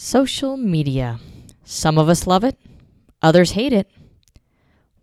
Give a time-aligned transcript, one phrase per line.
[0.00, 1.18] Social media.
[1.64, 2.56] Some of us love it,
[3.20, 3.90] others hate it.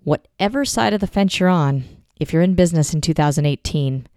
[0.06, 1.84] Whatever side of the fence you're on,
[2.18, 4.08] if you're in business in 2018,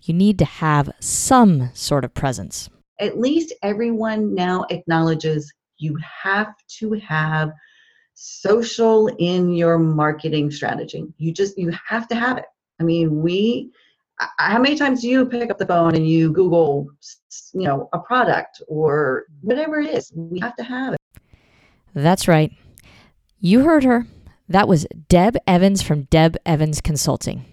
[0.00, 2.70] you need to have some sort of presence.
[3.00, 7.50] At least everyone now acknowledges you have to have
[8.14, 11.04] social in your marketing strategy.
[11.16, 12.46] You just you have to have it.
[12.78, 13.72] I mean, we
[14.38, 16.88] how many times do you pick up the phone and you google
[17.52, 20.12] you know a product or whatever it is?
[20.14, 21.00] We have to have it.
[21.94, 22.52] That's right.
[23.40, 24.06] You heard her.
[24.48, 27.44] That was deb evans from deb evans consulting.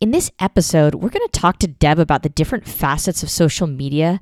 [0.00, 3.66] In this episode we're going to talk to deb about the different facets of social
[3.66, 4.20] media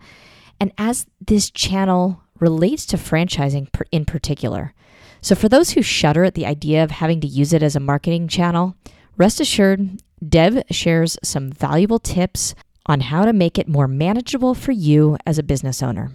[0.61, 4.75] and as this channel relates to franchising in particular.
[5.21, 7.81] So for those who shudder at the idea of having to use it as a
[7.81, 8.77] marketing channel
[9.17, 12.55] rest assured Deb shares some valuable tips
[12.87, 16.13] on how to make it more manageable for you as a business owner.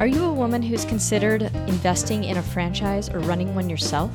[0.00, 4.10] Are you a woman who's considered investing in a franchise or running one yourself?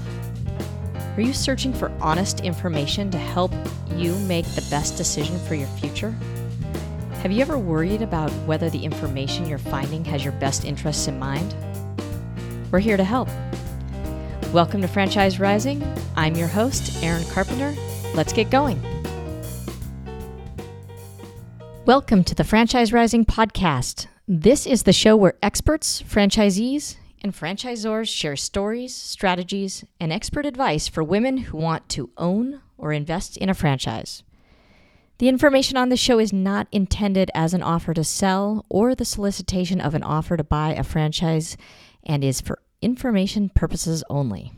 [1.15, 3.53] Are you searching for honest information to help
[3.95, 6.13] you make the best decision for your future?
[7.21, 11.17] Have you ever worried about whether the information you're finding has your best interests in
[11.17, 11.55] mind?
[12.71, 13.29] We're here to help.
[14.53, 15.83] Welcome to Franchise Rising.
[16.15, 17.73] I'm your host, Erin Carpenter.
[18.13, 18.79] Let's get going.
[21.87, 24.05] Welcome to the Franchise Rising podcast.
[24.27, 30.87] This is the show where experts, franchisees, and franchisors share stories, strategies, and expert advice
[30.87, 34.21] for women who want to own or invest in a franchise.
[35.17, 39.03] The information on this show is not intended as an offer to sell or the
[39.03, 41.57] solicitation of an offer to buy a franchise
[42.03, 44.51] and is for information purposes only.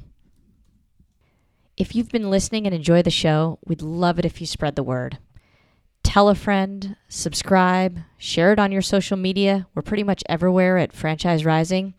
[1.78, 4.84] If you've been listening and enjoy the show, we'd love it if you spread the
[4.84, 5.18] word.
[6.04, 9.68] Tell a friend, subscribe, share it on your social media.
[9.76, 11.94] We're pretty much everywhere at Franchise Rising.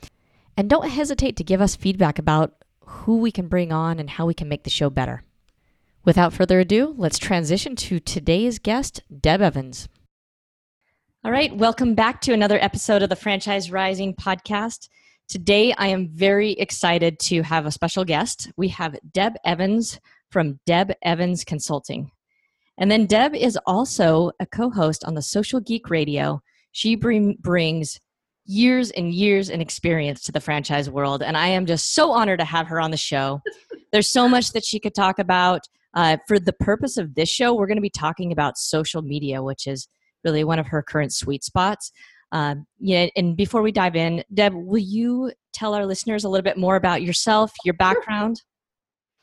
[0.57, 4.27] And don't hesitate to give us feedback about who we can bring on and how
[4.27, 5.23] we can make the show better.
[6.05, 9.89] Without further ado, let's transition to today's guest, Deb Evans.
[11.25, 14.89] All right, welcome back to another episode of the Franchise Rising podcast.
[15.29, 18.53] Today, I am very excited to have a special guest.
[18.57, 19.99] We have Deb Evans
[20.31, 22.13] from Deb Evans Consulting.
[22.79, 26.43] And then Deb is also a co host on the Social Geek Radio.
[26.71, 27.99] She bring, brings
[28.45, 31.25] years and years and experience to the franchise world.
[31.25, 33.43] And I am just so honored to have her on the show.
[33.93, 35.63] There's so much that she could talk about.
[35.95, 39.43] Uh, for the purpose of this show, we're going to be talking about social media,
[39.43, 39.89] which is
[40.25, 41.91] really one of her current sweet spots.
[42.33, 46.45] Um, yeah, and before we dive in, Deb, will you tell our listeners a little
[46.45, 48.43] bit more about yourself, your background?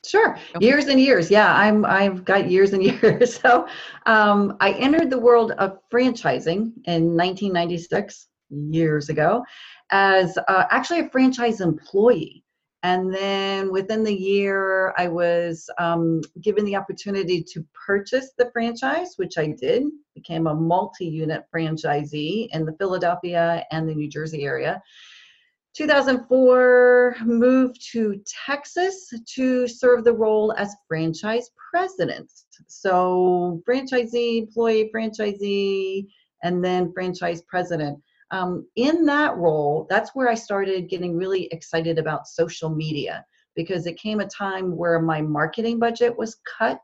[0.06, 0.36] Sure.
[0.54, 0.66] Okay.
[0.66, 1.30] Years and years.
[1.30, 3.36] Yeah, I'm I've got years and years.
[3.36, 3.66] So
[4.06, 9.42] um, I entered the world of franchising in 1996, years ago,
[9.90, 12.43] as uh, actually a franchise employee.
[12.84, 19.14] And then within the year, I was um, given the opportunity to purchase the franchise,
[19.16, 19.84] which I did,
[20.14, 24.82] became a multi unit franchisee in the Philadelphia and the New Jersey area.
[25.72, 32.30] 2004, moved to Texas to serve the role as franchise president.
[32.66, 36.06] So, franchisee, employee, franchisee,
[36.42, 37.98] and then franchise president
[38.30, 43.24] um, in that role, that's where I started getting really excited about social media
[43.54, 46.80] because it came a time where my marketing budget was cut.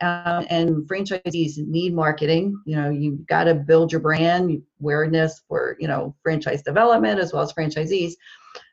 [0.00, 2.60] Uh, and franchisees need marketing.
[2.66, 7.32] You know, you've got to build your brand awareness for you know franchise development as
[7.32, 8.14] well as franchisees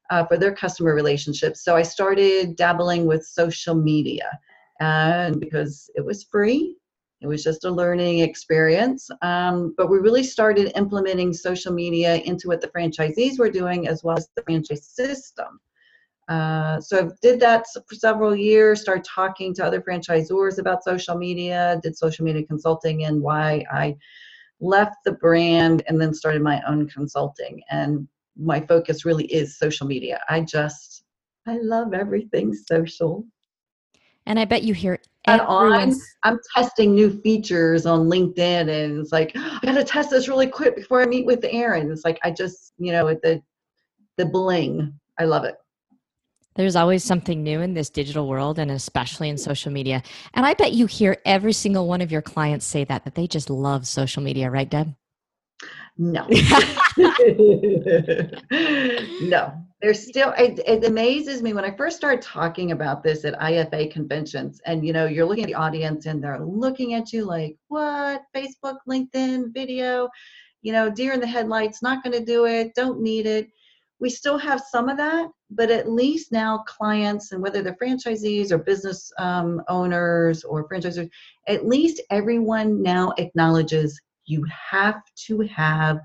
[0.09, 1.63] uh, for their customer relationships.
[1.63, 4.39] So I started dabbling with social media,
[4.79, 6.75] and because it was free,
[7.21, 9.09] it was just a learning experience.
[9.21, 14.03] Um, but we really started implementing social media into what the franchisees were doing as
[14.03, 15.59] well as the franchise system.
[16.27, 21.17] Uh, so I did that for several years, started talking to other franchisors about social
[21.17, 23.97] media, did social media consulting and why I
[24.59, 27.61] left the brand and then started my own consulting.
[27.69, 28.07] And
[28.37, 30.21] my focus really is social media.
[30.29, 31.03] I just,
[31.45, 33.25] I love everything social.
[34.25, 39.11] And I bet you hear and on i'm testing new features on linkedin and it's
[39.11, 42.31] like i gotta test this really quick before i meet with erin it's like i
[42.31, 43.41] just you know the
[44.21, 44.93] the bling.
[45.19, 45.55] I love it.
[46.55, 50.03] There's always something new in this digital world and especially in social media.
[50.33, 53.25] And i bet you hear every single one of your clients say that that they
[53.25, 54.93] just love social media right deb?
[55.97, 56.27] No.
[59.21, 63.39] No there's still it, it, amazes me when i first started talking about this at
[63.39, 67.25] ifa conventions and you know you're looking at the audience and they're looking at you
[67.25, 70.09] like what facebook linkedin video
[70.61, 73.49] you know, deer in the headlights, not going to do it, don't need it.
[73.99, 78.51] We still have some of that, but at least now clients and whether they're franchisees
[78.51, 81.09] or business um, owners or franchisors,
[81.47, 85.99] at least everyone now acknowledges you have to have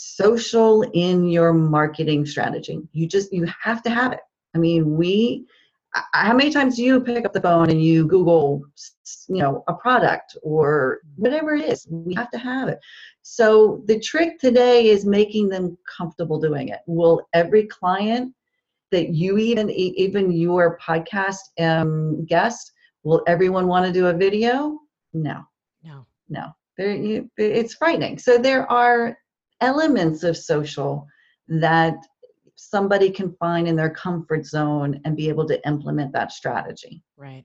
[0.00, 2.78] social in your marketing strategy.
[2.92, 4.20] You just you have to have it.
[4.54, 5.44] I mean, we
[6.12, 8.62] how many times do you pick up the phone and you google
[9.28, 11.88] you know a product or whatever it is?
[11.90, 12.78] We have to have it.
[13.22, 16.78] So the trick today is making them comfortable doing it.
[16.86, 18.32] Will every client
[18.92, 22.72] that you even even your podcast um, guest
[23.02, 24.78] will everyone want to do a video?
[25.12, 25.42] No.
[25.82, 26.06] No.
[26.28, 26.52] No.
[26.76, 28.18] It's frightening.
[28.18, 29.18] So there are
[29.60, 31.06] elements of social
[31.48, 31.94] that
[32.56, 37.02] somebody can find in their comfort zone and be able to implement that strategy.
[37.16, 37.44] Right.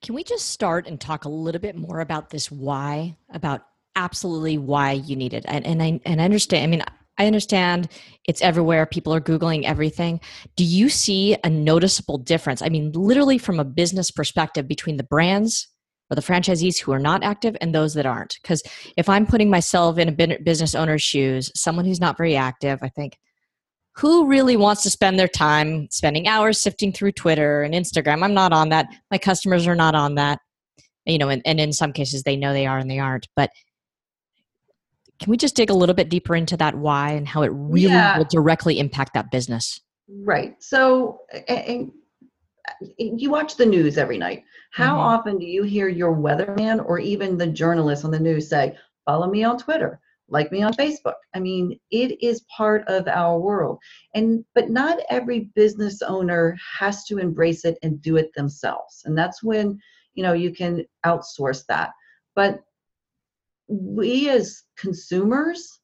[0.00, 3.62] Can we just start and talk a little bit more about this why, about
[3.94, 5.44] absolutely why you need it?
[5.46, 6.64] And, and I and I understand.
[6.64, 6.82] I mean,
[7.18, 7.88] I understand
[8.24, 8.86] it's everywhere.
[8.86, 10.20] People are Googling everything.
[10.56, 12.62] Do you see a noticeable difference?
[12.62, 15.68] I mean, literally from a business perspective between the brands
[16.12, 18.38] or the franchisees who are not active and those that aren't.
[18.42, 18.62] Because
[18.98, 22.90] if I'm putting myself in a business owner's shoes, someone who's not very active, I
[22.90, 23.16] think,
[23.96, 28.22] who really wants to spend their time spending hours sifting through Twitter and Instagram?
[28.22, 28.88] I'm not on that.
[29.10, 30.38] My customers are not on that.
[31.06, 33.26] You know, and, and in some cases they know they are and they aren't.
[33.34, 33.50] But
[35.18, 37.94] can we just dig a little bit deeper into that why and how it really
[37.94, 38.18] yeah.
[38.18, 39.80] will directly impact that business?
[40.08, 40.62] Right.
[40.62, 41.90] So, and
[42.98, 44.44] you watch the news every night.
[44.72, 45.00] How mm-hmm.
[45.00, 48.76] often do you hear your weatherman or even the journalist on the news say,
[49.06, 50.00] follow me on Twitter?
[50.32, 51.14] like me on Facebook.
[51.34, 53.78] I mean, it is part of our world.
[54.14, 59.02] And but not every business owner has to embrace it and do it themselves.
[59.04, 59.78] And that's when,
[60.14, 61.90] you know, you can outsource that.
[62.34, 62.60] But
[63.68, 65.80] we as consumers,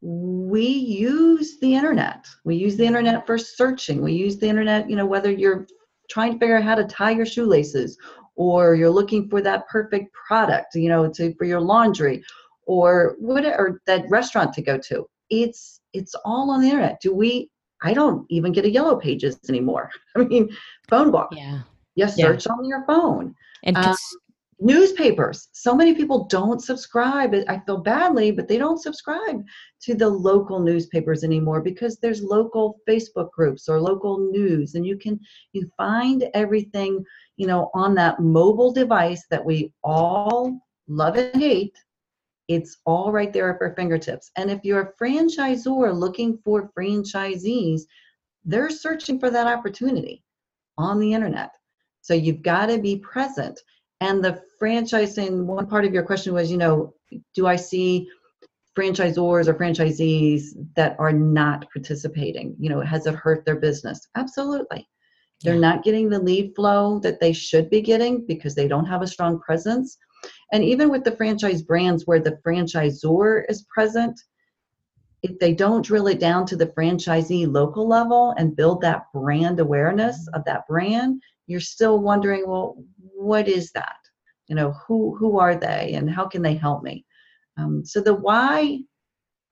[0.00, 2.24] we use the internet.
[2.44, 4.00] We use the internet for searching.
[4.00, 5.66] We use the internet, you know, whether you're
[6.08, 7.98] trying to figure out how to tie your shoelaces
[8.38, 12.22] or you're looking for that perfect product, you know, to for your laundry
[12.66, 15.04] or what or that restaurant to go to.
[15.28, 17.00] It's it's all on the internet.
[17.02, 17.50] Do we
[17.82, 19.90] i don't even get a yellow pages anymore.
[20.16, 20.48] I mean
[20.88, 21.60] phone book yeah.
[21.96, 22.26] Yes yeah.
[22.26, 23.34] search on your phone.
[23.64, 23.96] And um,
[24.60, 25.48] newspapers.
[25.52, 27.34] So many people don't subscribe.
[27.48, 29.42] I feel badly but they don't subscribe
[29.82, 34.96] to the local newspapers anymore because there's local facebook groups or local news and you
[34.96, 35.18] can
[35.52, 37.04] you find everything
[37.38, 41.74] you know on that mobile device that we all love and hate
[42.48, 44.30] it's all right there at our fingertips.
[44.36, 47.82] And if you're a franchisor looking for franchisees,
[48.44, 50.24] they're searching for that opportunity
[50.78, 51.50] on the internet.
[52.00, 53.60] So you've got to be present.
[54.00, 56.94] And the franchising, one part of your question was, you know,
[57.34, 58.08] do I see
[58.76, 62.56] franchisors or franchisees that are not participating?
[62.58, 64.08] You know, has it hurt their business?
[64.16, 64.88] Absolutely.
[65.42, 65.60] They're yeah.
[65.60, 69.06] not getting the lead flow that they should be getting because they don't have a
[69.06, 69.96] strong presence.
[70.52, 74.20] And even with the franchise brands where the franchisor is present,
[75.22, 79.60] if they don't drill it down to the franchisee local level and build that brand
[79.60, 83.96] awareness of that brand, you're still wondering, well, what is that?
[84.48, 87.04] You know, who who are they and how can they help me?
[87.56, 88.80] Um, so the why,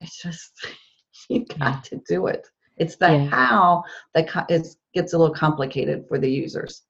[0.01, 0.53] it's just
[1.29, 1.81] you got yeah.
[1.85, 2.47] to do it.
[2.77, 3.27] It's the yeah.
[3.27, 6.83] how that it gets a little complicated for the users.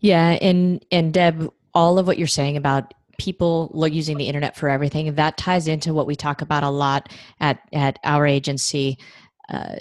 [0.00, 4.68] Yeah, and and Deb, all of what you're saying about people using the internet for
[4.68, 8.96] everything that ties into what we talk about a lot at at our agency
[9.52, 9.74] uh,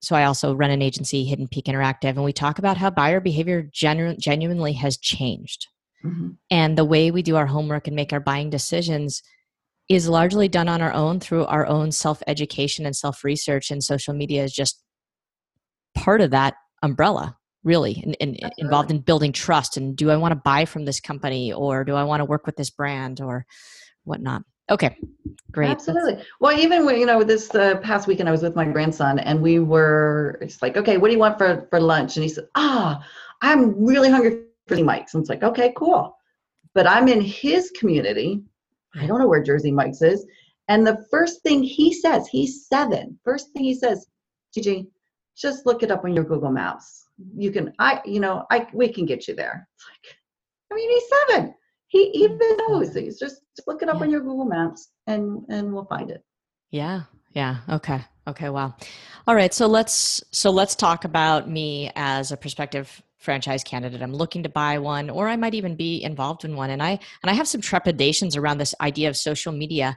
[0.00, 3.20] so i also run an agency hidden peak interactive and we talk about how buyer
[3.20, 5.66] behavior genu- genuinely has changed
[6.04, 6.30] mm-hmm.
[6.50, 9.22] and the way we do our homework and make our buying decisions
[9.88, 14.44] is largely done on our own through our own self-education and self-research and social media
[14.44, 14.82] is just
[15.94, 20.32] part of that umbrella really and, and involved in building trust and do i want
[20.32, 23.44] to buy from this company or do i want to work with this brand or
[24.04, 24.42] whatnot?
[24.70, 24.96] Okay
[25.50, 25.70] great.
[25.70, 26.22] Absolutely.
[26.40, 29.40] Well even when you know this uh, past weekend i was with my grandson and
[29.40, 32.16] we were it's like okay what do you want for for lunch?
[32.16, 33.04] And he said ah
[33.42, 36.16] i'm really hungry for mike's and it's like okay cool.
[36.74, 38.42] But i'm in his community
[39.00, 40.26] i don't know where jersey mike's is.
[40.70, 43.18] And the first thing he says he's seven.
[43.24, 44.06] First thing he says
[44.54, 44.88] gigi
[45.36, 47.06] just look it up on your google maps.
[47.36, 49.68] You can i you know i we can get you there.
[49.74, 50.16] It's like
[50.70, 51.54] i mean he's seven.
[51.86, 52.72] He even mm-hmm.
[52.72, 52.94] knows.
[52.94, 54.02] He's just look it up yeah.
[54.02, 56.22] on your google maps and and we'll find it.
[56.70, 57.02] Yeah
[57.32, 58.74] yeah okay okay wow.
[59.26, 64.00] All right so let's so let's talk about me as a prospective franchise candidate.
[64.00, 66.70] I'm looking to buy one or i might even be involved in one.
[66.70, 69.96] And i and i have some trepidations around this idea of social media.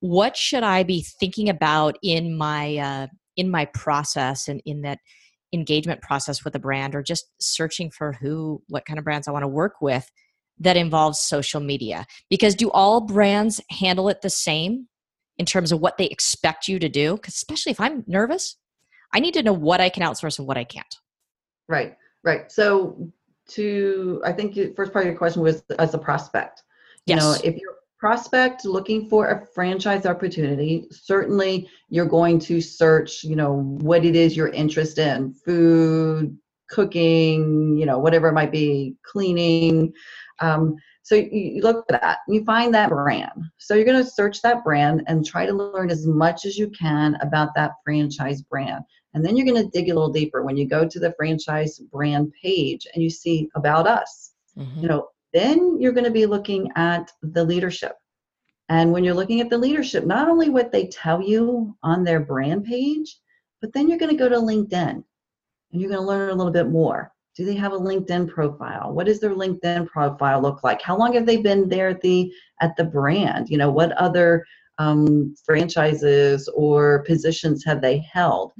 [0.00, 4.98] What should I be thinking about in my uh, in my process and in that
[5.52, 9.32] engagement process with a brand or just searching for who what kind of brands I
[9.32, 10.10] want to work with
[10.58, 12.06] that involves social media?
[12.30, 14.88] Because do all brands handle it the same
[15.38, 17.16] in terms of what they expect you to do?
[17.16, 18.56] Because especially if I'm nervous
[19.14, 20.94] I need to know what I can outsource and what I can't.
[21.68, 22.50] Right right.
[22.50, 23.12] So
[23.48, 26.62] to I think the first part of your question was as a prospect.
[27.06, 27.16] Yes.
[27.16, 33.22] you know if you're prospect looking for a franchise opportunity certainly you're going to search
[33.22, 36.36] you know what it is you're interested in food
[36.68, 39.92] cooking you know whatever it might be cleaning.
[40.40, 43.44] Um, so you, you look for that you find that brand.
[43.58, 46.70] So you're going to search that brand and try to learn as much as you
[46.70, 50.56] can about that franchise brand and then you're going to dig a little deeper when
[50.56, 54.80] you go to the franchise brand page and you see about us mm-hmm.
[54.80, 57.96] you know then you're going to be looking at the leadership.
[58.68, 62.20] And when you're looking at the leadership, not only what they tell you on their
[62.20, 63.18] brand page,
[63.60, 65.04] but then you're going to go to LinkedIn and
[65.72, 67.12] you're going to learn a little bit more.
[67.34, 68.92] Do they have a LinkedIn profile?
[68.92, 70.82] What does their LinkedIn profile look like?
[70.82, 73.48] How long have they been there at the at the brand?
[73.48, 74.44] You know, what other
[74.76, 78.52] um, franchises or positions have they held?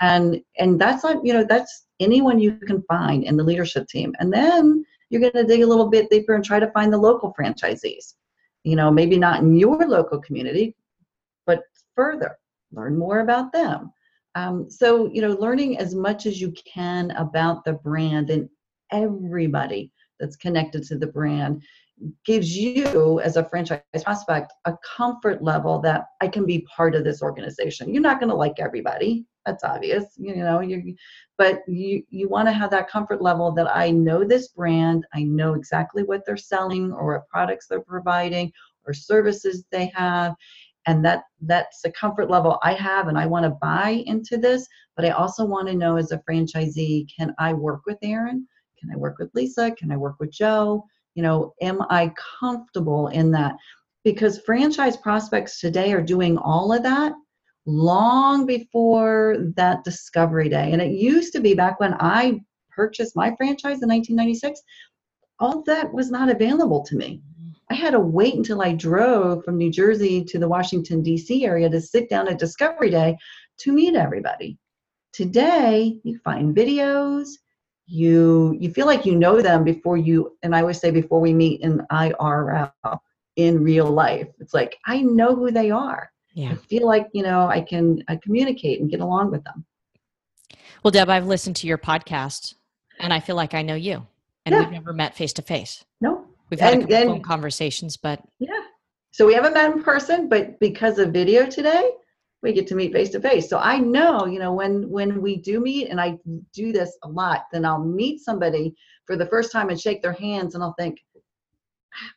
[0.00, 4.14] And and that's not you know that's anyone you can find in the leadership team.
[4.18, 6.98] And then you're going to dig a little bit deeper and try to find the
[6.98, 8.14] local franchisees.
[8.64, 10.74] You know, maybe not in your local community,
[11.46, 11.62] but
[11.94, 12.36] further,
[12.72, 13.92] learn more about them.
[14.34, 18.48] Um, so, you know, learning as much as you can about the brand and
[18.90, 21.62] everybody that's connected to the brand
[22.24, 27.04] gives you as a franchise prospect a comfort level that I can be part of
[27.04, 27.92] this organization.
[27.92, 29.26] You're not going to like everybody.
[29.46, 30.96] That's obvious, you know, you
[31.36, 35.22] but you you want to have that comfort level that I know this brand, I
[35.22, 38.50] know exactly what they're selling or what products they're providing
[38.86, 40.34] or services they have
[40.86, 44.66] and that that's the comfort level I have and I want to buy into this,
[44.96, 48.46] but I also want to know as a franchisee, can I work with Erin?
[48.78, 49.70] Can I work with Lisa?
[49.72, 50.84] Can I work with Joe?
[51.14, 53.54] You know am i comfortable in that?
[54.04, 57.12] Because franchise prospects today are doing all of that
[57.66, 60.72] long before that discovery day.
[60.72, 62.40] And it used to be back when i
[62.70, 64.60] purchased my franchise in 1996
[65.40, 67.20] all that was not available to me.
[67.40, 67.50] Mm-hmm.
[67.70, 71.68] I had to wait until i drove from new jersey to the washington d.c area
[71.70, 73.16] to sit down at discovery day
[73.58, 74.58] to meet everybody.
[75.12, 77.28] Today you find videos
[77.86, 81.34] you you feel like you know them before you and i always say before we
[81.34, 82.72] meet in irl
[83.36, 84.28] in real life.
[84.38, 86.10] It's like i know who they are.
[86.34, 86.52] Yeah.
[86.52, 89.64] i feel like you know i can I communicate and get along with them.
[90.82, 92.54] Well deb i've listened to your podcast
[93.00, 94.06] and i feel like i know you
[94.46, 94.60] and yeah.
[94.60, 96.26] we've never met face to face no.
[96.50, 98.60] We've had and, a couple and, phone conversations but yeah.
[99.10, 101.90] So we haven't met in person but because of video today
[102.44, 103.48] we get to meet face to face.
[103.48, 106.18] So I know, you know, when when we do meet, and I
[106.52, 110.12] do this a lot, then I'll meet somebody for the first time and shake their
[110.12, 112.12] hands, and I'll think, ah,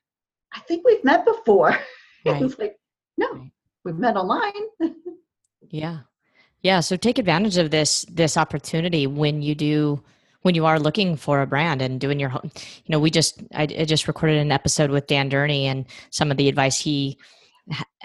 [0.53, 1.75] I think we've met before.
[2.25, 2.41] Right.
[2.41, 2.75] it's like,
[3.17, 3.51] no, right.
[3.85, 4.51] we've met online.
[5.69, 5.99] yeah,
[6.61, 6.81] yeah.
[6.81, 10.03] So take advantage of this this opportunity when you do
[10.41, 12.51] when you are looking for a brand and doing your home.
[12.53, 16.31] You know, we just I, I just recorded an episode with Dan Durney and some
[16.31, 17.17] of the advice he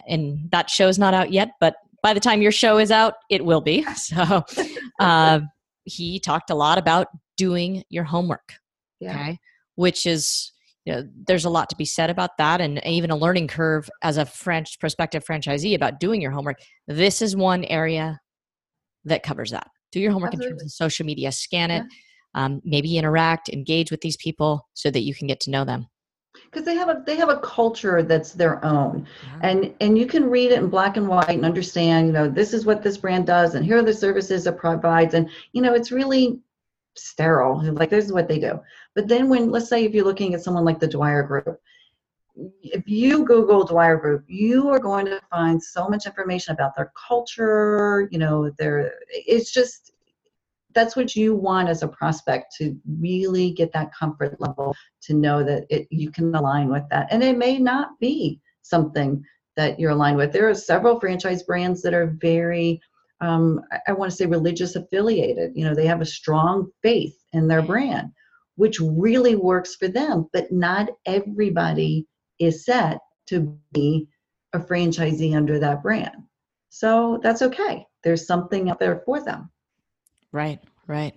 [0.07, 3.45] and that show's not out yet, but by the time your show is out, it
[3.45, 3.87] will be.
[3.97, 4.45] So
[5.01, 5.41] uh,
[5.85, 8.55] he talked a lot about doing your homework.
[9.01, 9.15] Yeah.
[9.15, 9.39] Okay.
[9.77, 10.53] Which is,
[10.85, 13.89] you know, there's a lot to be said about that and even a learning curve
[14.03, 16.59] as a French prospective franchisee about doing your homework.
[16.87, 18.21] This is one area
[19.05, 19.69] that covers that.
[19.93, 20.53] Do your homework Absolutely.
[20.53, 21.85] in terms of social media, scan it,
[22.35, 22.45] yeah.
[22.45, 25.87] um, maybe interact, engage with these people so that you can get to know them
[26.53, 29.07] because they have a they have a culture that's their own.
[29.25, 29.51] Yeah.
[29.51, 32.53] and and you can read it in black and white and understand you know this
[32.53, 35.15] is what this brand does and here are the services it provides.
[35.15, 36.41] And you know it's really
[36.95, 37.63] sterile.
[37.73, 38.61] Like this is what they do.
[38.95, 41.61] But then when let's say if you're looking at someone like the dwyer group
[42.63, 46.91] if you google dwyer group you are going to find so much information about their
[46.97, 49.92] culture you know their it's just
[50.75, 55.43] that's what you want as a prospect to really get that comfort level to know
[55.45, 57.09] that it, you can align with that.
[57.11, 59.25] And it may not be something
[59.57, 60.33] that you're aligned with.
[60.33, 62.81] There are several franchise brands that are very,
[63.21, 65.53] um, I, I want to say, religious affiliated.
[65.55, 68.11] You know, they have a strong faith in their brand,
[68.57, 70.29] which really works for them.
[70.33, 72.07] But not everybody
[72.39, 72.99] is set
[73.29, 74.09] to be
[74.53, 76.17] a franchisee under that brand.
[76.71, 77.87] So that's okay.
[78.03, 79.51] There's something out there for them.
[80.33, 81.15] Right, right.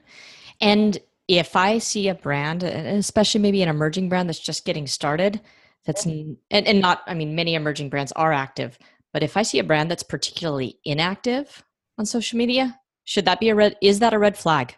[0.61, 5.41] And if I see a brand, especially maybe an emerging brand that's just getting started,
[5.85, 8.77] that's and, and not, I mean, many emerging brands are active,
[9.13, 11.63] but if I see a brand that's particularly inactive
[11.97, 13.77] on social media, should that be a red?
[13.81, 14.75] Is that a red flag?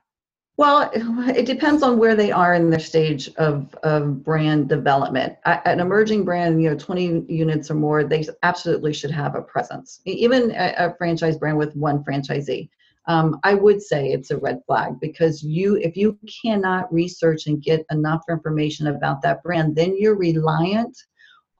[0.57, 5.37] Well, it depends on where they are in their stage of, of brand development.
[5.45, 10.01] An emerging brand, you know, 20 units or more, they absolutely should have a presence.
[10.05, 12.69] Even a, a franchise brand with one franchisee,
[13.07, 17.61] um, I would say it's a red flag because you, if you cannot research and
[17.61, 20.95] get enough information about that brand, then you're reliant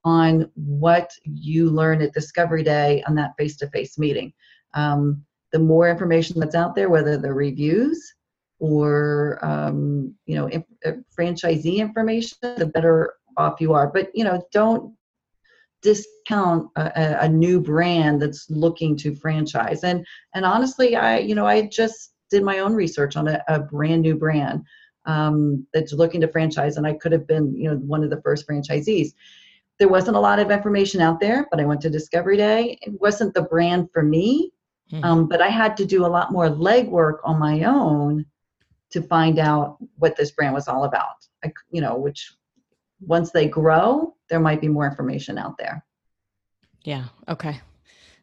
[0.04, 4.34] on what you learn at Discovery Day on that face-to-face meeting.
[4.74, 8.13] Um, the more information that's out there, whether the reviews
[8.60, 13.88] or um, you know if, if uh, franchisee information, the better off you are.
[13.88, 14.94] But you know, don't
[15.88, 19.86] discount a, a, new brand that's looking to franchise.
[19.86, 23.60] And and honestly, I you know I just did my own research on a, a
[23.60, 24.63] brand new brand
[25.06, 28.22] um, that's looking to franchise, and I could have been you know one of the
[28.22, 29.13] first franchisees.
[29.79, 32.77] There wasn't a lot of information out there, but I went to Discovery Day.
[32.82, 34.51] It wasn't the brand for me,
[34.91, 35.06] mm-hmm.
[35.06, 38.25] um, but I had to do a lot more legwork on my own
[38.89, 41.27] to find out what this brand was all about.
[41.46, 42.34] I, you know, which
[43.00, 45.84] once they grow, there might be more information out there.
[46.84, 47.05] Yeah.
[47.27, 47.60] Okay.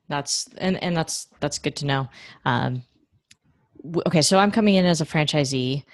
[0.09, 2.09] That's and and that's that's good to know.
[2.45, 2.83] Um,
[4.07, 5.85] okay, so I'm coming in as a franchisee.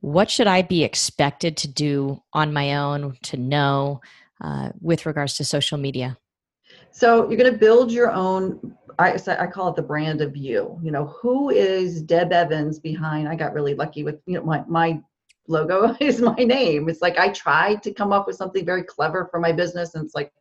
[0.00, 4.00] What should I be expected to do on my own to know
[4.40, 6.16] uh, with regards to social media?
[6.92, 8.76] So you're going to build your own.
[8.98, 10.78] I, I call it the brand of you.
[10.82, 13.28] You know, who is Deb Evans behind?
[13.28, 15.00] I got really lucky with you know my my
[15.48, 16.88] logo is my name.
[16.88, 20.04] It's like I tried to come up with something very clever for my business, and
[20.04, 20.32] it's like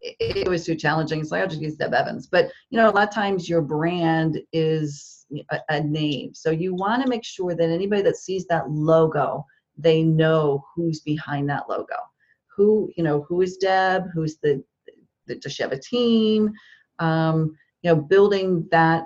[0.00, 1.24] it, it was too challenging.
[1.24, 2.26] So I just use Deb Evans.
[2.26, 6.74] But you know, a lot of times your brand is a, a name, so you
[6.74, 9.44] want to make sure that anybody that sees that logo,
[9.76, 11.96] they know who's behind that logo.
[12.56, 14.04] Who you know, who is Deb?
[14.14, 14.62] Who's the
[15.26, 16.52] does she have a team?
[16.98, 19.04] Um, you know, building that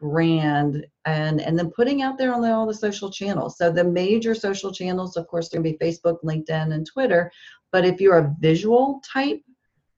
[0.00, 3.56] brand and and then putting out there on the, all the social channels.
[3.58, 7.30] So the major social channels, of course, to be Facebook, LinkedIn, and Twitter.
[7.72, 9.40] But if you're a visual type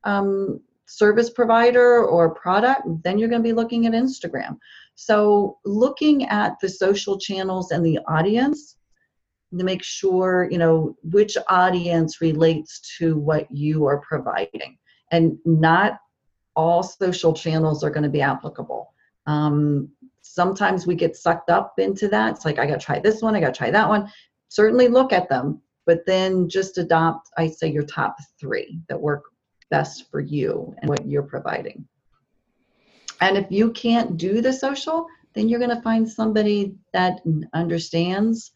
[0.05, 4.57] um, service provider or product, then you're going to be looking at Instagram.
[4.95, 8.77] So looking at the social channels and the audience
[9.57, 14.77] to make sure you know which audience relates to what you are providing
[15.13, 15.99] and not
[16.57, 18.93] all social channels are going to be applicable.
[19.27, 19.89] Um,
[20.23, 22.35] sometimes we get sucked up into that.
[22.35, 24.11] It's like, I got to try this one, I got to try that one.
[24.49, 29.25] Certainly look at them, but then just adopt, I say, your top three that work
[29.71, 31.87] best for you and what you're providing.
[33.21, 37.21] And if you can't do the social, then you're going to find somebody that
[37.55, 38.53] understands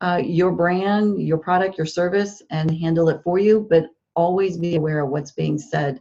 [0.00, 4.76] uh, your brand, your product, your service, and handle it for you, but always be
[4.76, 6.00] aware of what's being said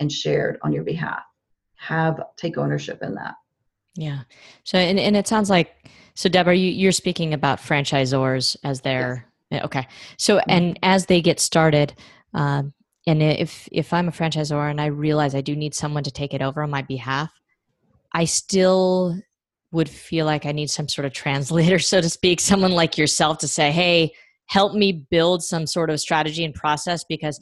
[0.00, 1.22] and shared on your behalf.
[1.76, 3.34] Have take ownership in that.
[3.94, 4.20] Yeah.
[4.64, 5.74] So and, and it sounds like
[6.14, 9.64] so Deborah, you, you're speaking about franchisors as their yes.
[9.64, 9.86] okay.
[10.16, 10.50] So mm-hmm.
[10.50, 11.94] and as they get started,
[12.32, 12.72] um,
[13.06, 16.34] and if if I'm a franchisor and I realize I do need someone to take
[16.34, 17.30] it over on my behalf,
[18.12, 19.18] I still
[19.72, 23.38] would feel like I need some sort of translator, so to speak, someone like yourself
[23.38, 24.12] to say, "Hey,
[24.46, 27.40] help me build some sort of strategy and process because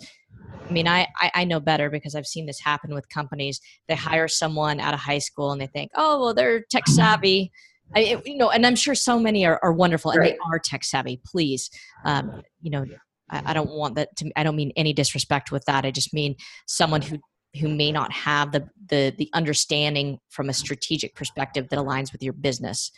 [0.68, 3.60] I mean, I, I know better because I've seen this happen with companies.
[3.88, 7.52] They hire someone out of high school and they think, oh, well, they're tech savvy.
[7.94, 10.32] I, you know, and I'm sure so many are, are wonderful and right.
[10.32, 11.20] they are tech savvy.
[11.26, 11.68] Please,
[12.04, 12.86] um, you know,
[13.28, 14.30] I, I, don't want that to.
[14.34, 15.84] I don't mean any disrespect with that.
[15.84, 16.36] I just mean
[16.66, 17.18] someone who
[17.60, 22.22] who may not have the the the understanding from a strategic perspective that aligns with
[22.22, 22.90] your business,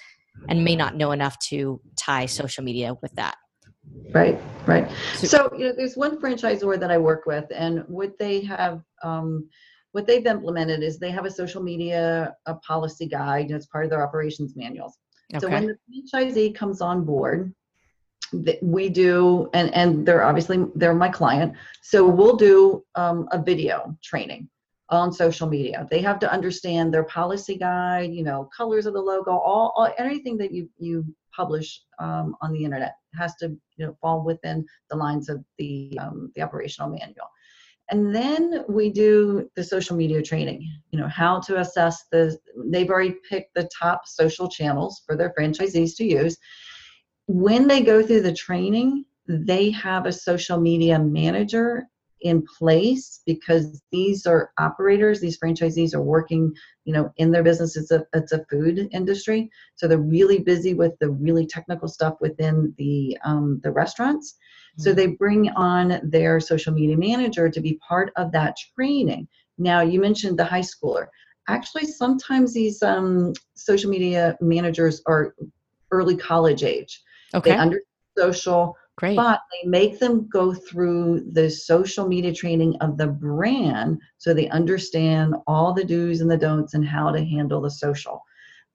[0.49, 3.37] and may not know enough to tie social media with that.
[4.13, 4.91] Right, right.
[5.17, 9.49] So you know, there's one franchisor that I work with, and what they have, um,
[9.93, 13.85] what they've implemented is they have a social media a policy guide, and it's part
[13.85, 14.99] of their operations manuals.
[15.33, 15.41] Okay.
[15.41, 17.53] So when the franchisee comes on board,
[18.63, 23.97] we do, and and they're obviously they're my client, so we'll do um, a video
[24.03, 24.49] training
[24.91, 25.87] on social media.
[25.91, 29.93] They have to understand their policy guide, you know, colors of the logo, all, all
[29.99, 31.05] anything that you you
[31.35, 35.99] publish um, on the internet has to you know fall within the lines of the
[36.01, 37.29] um, the operational manual.
[37.91, 42.89] And then we do the social media training, you know, how to assess the, they've
[42.89, 46.39] already picked the top social channels for their franchisees to use.
[47.27, 51.85] When they go through the training, they have a social media manager
[52.25, 56.53] in place because these are operators these franchisees are working
[56.85, 60.75] you know in their business it's a it's a food industry so they're really busy
[60.75, 64.83] with the really technical stuff within the um, the restaurants mm-hmm.
[64.83, 69.81] so they bring on their social media manager to be part of that training now
[69.81, 71.07] you mentioned the high schooler
[71.49, 75.35] actually sometimes these um, social media managers are
[75.95, 77.03] early college age.
[77.35, 77.51] Okay.
[77.51, 77.81] They under
[78.19, 79.17] social, Great.
[79.17, 84.49] but they make them go through the social media training of the brand so they
[84.51, 88.23] understand all the do's and the don'ts and how to handle the social.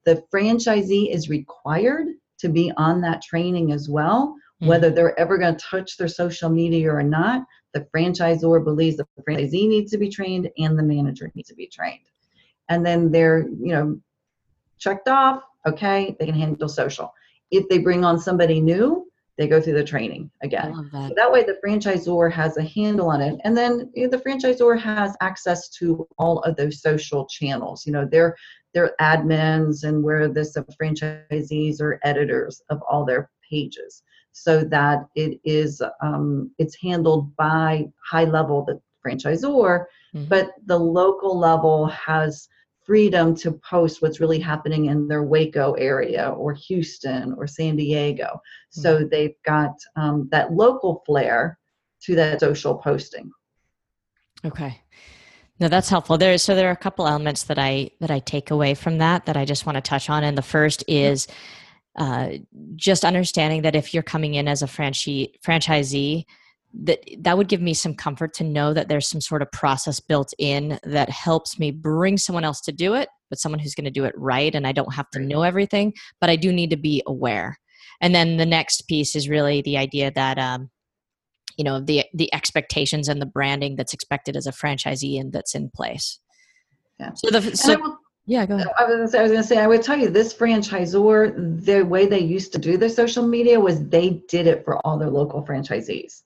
[0.06, 2.08] The franchisee is required
[2.40, 4.68] to be on that training as well, Mhm.
[4.68, 7.46] whether they're ever going to touch their social media or not.
[7.74, 11.68] The franchisor believes the franchisee needs to be trained and the manager needs to be
[11.68, 12.06] trained.
[12.70, 14.00] And then they're, you know,
[14.80, 17.14] checked off, okay, they can handle social.
[17.52, 19.09] If they bring on somebody new,
[19.40, 20.74] they go through the training again.
[20.92, 21.08] that.
[21.08, 23.40] So that way the franchisor has a handle on it.
[23.46, 27.86] And then you know, the franchisor has access to all of those social channels.
[27.88, 28.36] You know, they're
[28.74, 34.04] they're admins and where this the franchisees are editors of all their pages.
[34.34, 40.28] So that it is um, it's handled by high level the franchisor, Mhm.
[40.28, 42.48] but the local level has
[42.86, 48.42] freedom to post what's really happening in their Waco area or Houston or San Diego.
[48.70, 51.60] So they've got um, that local flair
[52.04, 53.32] to that social posting.
[54.46, 54.82] Okay.
[55.60, 56.18] No, that's helpful.
[56.18, 59.26] There, so there are a couple elements that I that I take away from that
[59.26, 60.24] that I just want to touch on.
[60.24, 61.28] And the first is
[61.98, 62.30] uh,
[62.76, 66.26] just understanding that if you're coming in as a franchi- franchisee,
[66.74, 70.00] that that would give me some comfort to know that there's some sort of process
[70.00, 73.86] built in that helps me bring someone else to do it, but someone who's going
[73.86, 76.70] to do it right, and I don't have to know everything, but I do need
[76.70, 77.58] to be aware.
[78.02, 80.70] And then the next piece is really the idea that um,
[81.58, 85.56] you know the the expectations and the branding that's expected as a franchisee and that's
[85.56, 86.20] in place.
[87.00, 87.12] Yeah.
[87.16, 88.68] So the so yeah, go ahead.
[88.78, 91.82] I was, gonna say, I was gonna say, I would tell you, this franchisor, the
[91.82, 95.10] way they used to do their social media was they did it for all their
[95.10, 96.22] local franchisees.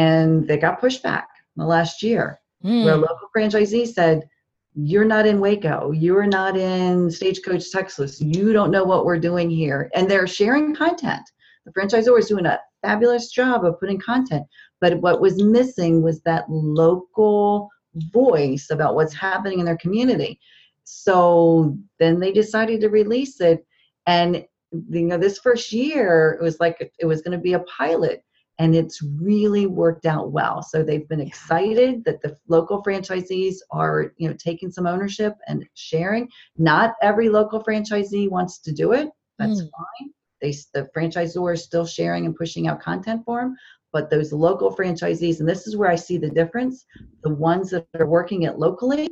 [0.00, 4.28] And they got pushed back the last year, where a Mm, local franchisee said,
[4.74, 9.50] you're not in Waco, you're not in Stagecoach, Texas, you don't know what we're doing
[9.50, 9.90] here.
[9.94, 11.24] And they're sharing content.
[11.66, 14.44] The franchisor is doing a fabulous job of putting content,
[14.80, 20.40] but what was missing was that local voice about what's happening in their community.
[20.84, 23.66] So then they decided to release it.
[24.06, 27.66] And you know, this first year it was like it was going to be a
[27.78, 28.22] pilot
[28.60, 30.62] and it's really worked out well.
[30.62, 35.66] So they've been excited that the local franchisees are, you know, taking some ownership and
[35.72, 36.28] sharing.
[36.58, 39.08] Not every local franchisee wants to do it.
[39.38, 39.70] That's Mm.
[39.70, 40.10] fine.
[40.42, 43.56] They the franchisor is still sharing and pushing out content for them,
[43.92, 46.84] but those local franchisees, and this is where I see the difference.
[47.22, 49.08] The ones that are working it locally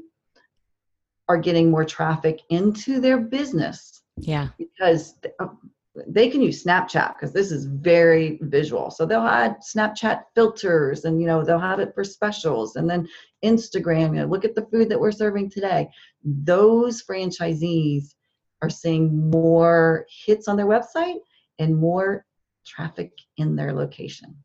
[1.26, 4.48] are getting more traffic into their business yeah.
[4.58, 5.48] because uh,
[6.06, 8.90] they can use Snapchat because this is very visual.
[8.90, 13.08] So they'll add Snapchat filters and you know they'll have it for specials and then
[13.44, 15.88] Instagram, you know, look at the food that we're serving today.
[16.24, 18.14] Those franchisees
[18.62, 21.18] are seeing more hits on their website
[21.58, 22.24] and more
[22.66, 24.36] traffic in their location.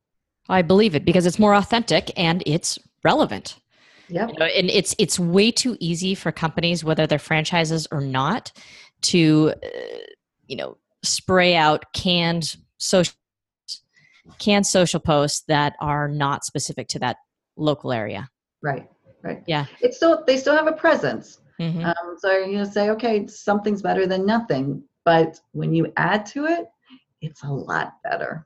[0.50, 3.60] I believe it because it's more authentic and it's relevant.
[4.10, 4.30] Yep.
[4.30, 8.52] You know, and it's it's way too easy for companies, whether they're franchises or not,
[9.04, 9.68] to uh,
[10.46, 13.13] you know spray out canned social
[14.39, 17.18] canned social posts that are not specific to that
[17.58, 18.30] local area.
[18.62, 18.89] Right.
[19.22, 19.44] Right.
[19.48, 19.66] Yeah.
[19.82, 21.39] It's still they still have a presence.
[21.60, 21.86] Mhm.
[21.86, 24.84] Um, so you're say, okay, something's better than nothing.
[25.06, 26.68] But when you add to it,
[27.22, 28.46] it's a lot better.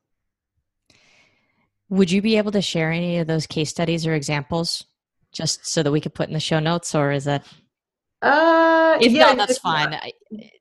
[1.90, 4.84] Would you be able to share any of those case studies or examples,
[5.32, 7.46] just so that we could put in the show notes, or is that
[8.22, 9.94] Uh, if yeah, not, that's fine.
[9.94, 10.12] I,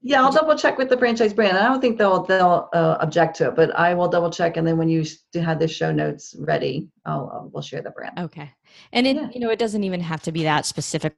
[0.02, 1.56] Yeah, I'll double check with the franchise brand.
[1.58, 4.66] I don't think they'll they'll uh, object to it, but I will double check, and
[4.66, 8.18] then when you have the show notes ready, I'll, I'll we'll share the brand.
[8.18, 8.50] Okay.
[8.92, 9.28] And it Yeah.
[9.32, 11.16] you know it doesn't even have to be that specific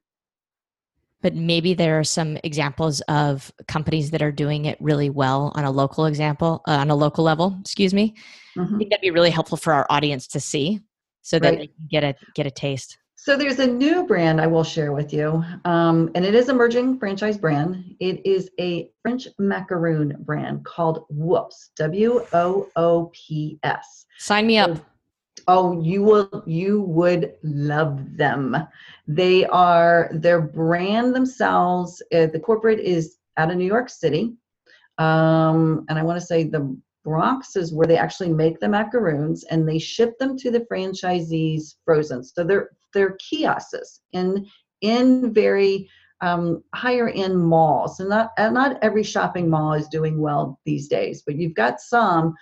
[1.21, 5.65] but maybe there are some examples of companies that are doing it really well on
[5.65, 8.13] a local example uh, on a local level, excuse me.
[8.55, 8.77] I Mhm.
[8.77, 10.79] think that'd be really helpful for our audience to see
[11.21, 11.59] so that Right.
[11.59, 12.97] they can get a get a taste.
[13.21, 16.99] So there's a new brand I will share with you, um, and it is emerging
[16.99, 17.95] franchise brand.
[17.99, 24.05] It is a French macaroon brand called Woops, W O O P S.
[24.19, 24.77] Sign me up.
[25.49, 28.55] Oh, you will you would love them.
[29.05, 32.01] They are their brand themselves.
[32.13, 34.33] Uh, the corporate is out of New York City,
[34.97, 36.73] um, and I want to say the
[37.09, 41.75] Bronx is where they actually make the macaroons, and they ship them to the franchisees
[41.83, 42.23] frozen.
[42.23, 44.45] So they're they're kiosks in
[44.81, 45.89] in very
[46.21, 51.23] um, higher end malls, and not not every shopping mall is doing well these days,
[51.25, 52.35] but you've got some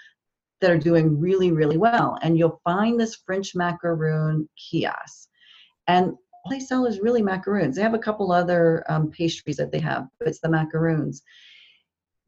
[0.60, 2.18] that are doing really, really well.
[2.22, 5.30] And you'll find this French macaroon kiosk.
[5.88, 6.14] And
[6.50, 7.76] they sell is really macaroons.
[7.76, 11.22] They have a couple other um, pastries that they have, but it's the macaroons.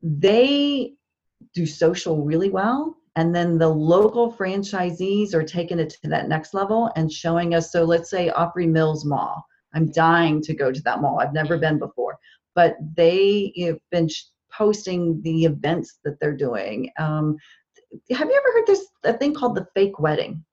[0.01, 0.93] They
[1.53, 2.95] do social really well.
[3.15, 7.71] And then the local franchisees are taking it to that next level and showing us.
[7.71, 9.43] So let's say Opry Mills Mall.
[9.73, 11.19] I'm dying to go to that mall.
[11.19, 12.17] I've never been before,
[12.55, 14.09] but they have been
[14.51, 16.89] posting the events that they're doing.
[16.97, 17.37] Um,
[18.11, 20.43] have you ever heard this a thing called the fake wedding?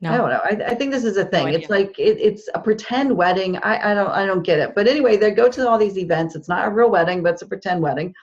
[0.00, 0.12] No.
[0.12, 0.40] I don't know.
[0.44, 1.46] I, I think this is a thing.
[1.46, 3.56] No it's like it, it's a pretend wedding.
[3.58, 4.74] I, I don't I don't get it.
[4.74, 6.34] But anyway, they go to all these events.
[6.34, 8.14] It's not a real wedding, but it's a pretend wedding.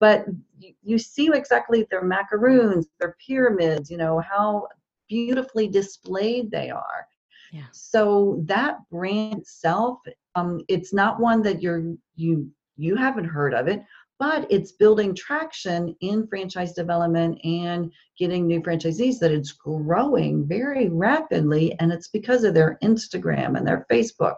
[0.00, 0.26] But
[0.58, 3.90] you, you see exactly their macaroons, their pyramids.
[3.90, 4.68] You know how
[5.08, 7.06] beautifully displayed they are.
[7.52, 7.64] Yeah.
[7.72, 10.00] So that brand itself,
[10.34, 13.82] um, it's not one that you're you you haven't heard of it,
[14.18, 20.88] but it's building traction in franchise development and getting new franchisees that it's growing very
[20.88, 24.36] rapidly and it's because of their instagram and their facebook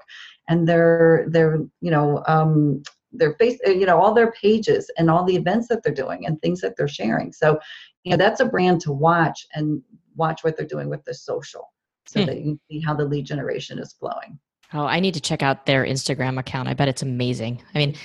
[0.49, 5.25] and their their you know um, their face you know all their pages and all
[5.25, 7.59] the events that they're doing and things that they're sharing so
[8.05, 9.83] you know that's a brand to watch and
[10.17, 11.73] watch what they're doing with the social
[12.07, 12.27] so hmm.
[12.27, 14.39] that you can see how the lead generation is flowing
[14.73, 16.69] Oh, I need to check out their Instagram account.
[16.69, 17.61] I bet it's amazing.
[17.75, 17.97] I mean,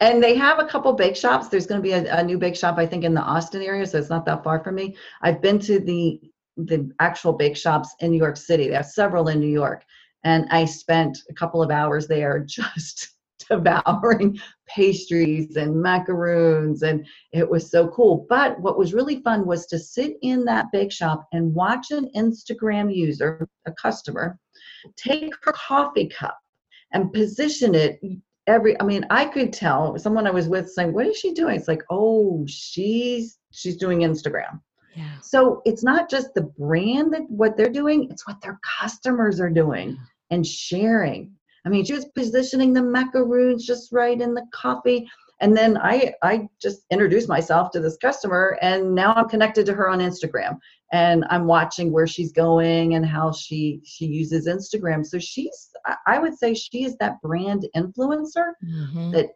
[0.00, 1.48] and they have a couple bake shops.
[1.48, 3.86] There's going to be a, a, new bake shop, I think, in the Austin area,
[3.86, 4.96] so it's not that far from me.
[5.22, 6.20] I've been to the
[6.58, 8.68] the actual bake shops in New York City.
[8.68, 9.84] They have several in New York,
[10.22, 13.16] and I spent a couple of hours there just
[13.50, 18.26] devouring pastries and macaroons, and it was so cool.
[18.28, 22.10] But what was really fun was to sit in that bake shop and watch an
[22.16, 24.38] Instagram user, a customer,
[24.96, 26.38] take her coffee cup
[26.92, 28.00] and position it
[28.46, 31.56] every i mean i could tell someone i was with saying what is she doing
[31.56, 34.60] it's like oh she's she's doing instagram
[34.96, 35.18] yeah.
[35.20, 39.50] so it's not just the brand that what they're doing it's what their customers are
[39.50, 39.96] doing
[40.30, 41.32] and sharing
[41.64, 45.08] i mean she was positioning the macaroons just right in the coffee.
[45.40, 49.74] And then i i just introduced myself to this customer and now i'm connected to
[49.74, 50.58] her on instagram.
[50.92, 55.04] And i'm watching where she's going and how she she uses instagram.
[55.04, 55.70] So she's
[56.06, 59.10] i would say she is that brand influencer mm-hmm.
[59.12, 59.30] that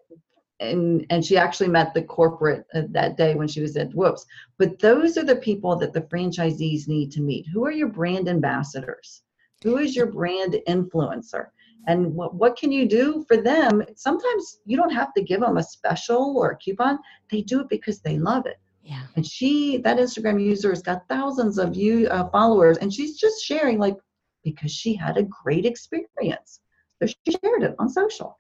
[0.61, 4.25] and and she actually met the corporate uh, that day when she was at woops.
[4.59, 7.47] But those are the people that the franchisees need to meet.
[7.53, 9.23] Who are your brand ambassadors?
[9.63, 11.47] Who is your brand influencer
[11.87, 15.57] and what, what can you do for them sometimes you don't have to give them
[15.57, 16.99] a special or a coupon
[17.31, 19.03] they do it because they love it yeah.
[19.17, 23.45] And she, that Instagram user has got thousands of you uh, followers, and she's just
[23.45, 23.97] sharing like
[24.45, 26.61] because she had a great experience.
[27.03, 28.39] So she shared it on social.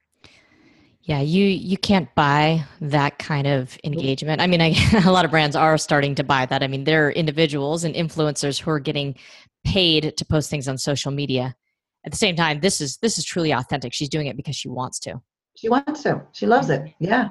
[1.02, 4.40] Yeah, you you can't buy that kind of engagement.
[4.40, 6.62] I mean, I, a lot of brands are starting to buy that.
[6.62, 9.16] I mean, there are individuals and influencers who are getting
[9.64, 11.56] paid to post things on social media.
[12.06, 13.92] At the same time, this is this is truly authentic.
[13.92, 15.20] She's doing it because she wants to.
[15.56, 16.22] She wants to.
[16.32, 16.94] She loves it.
[17.00, 17.30] Yeah,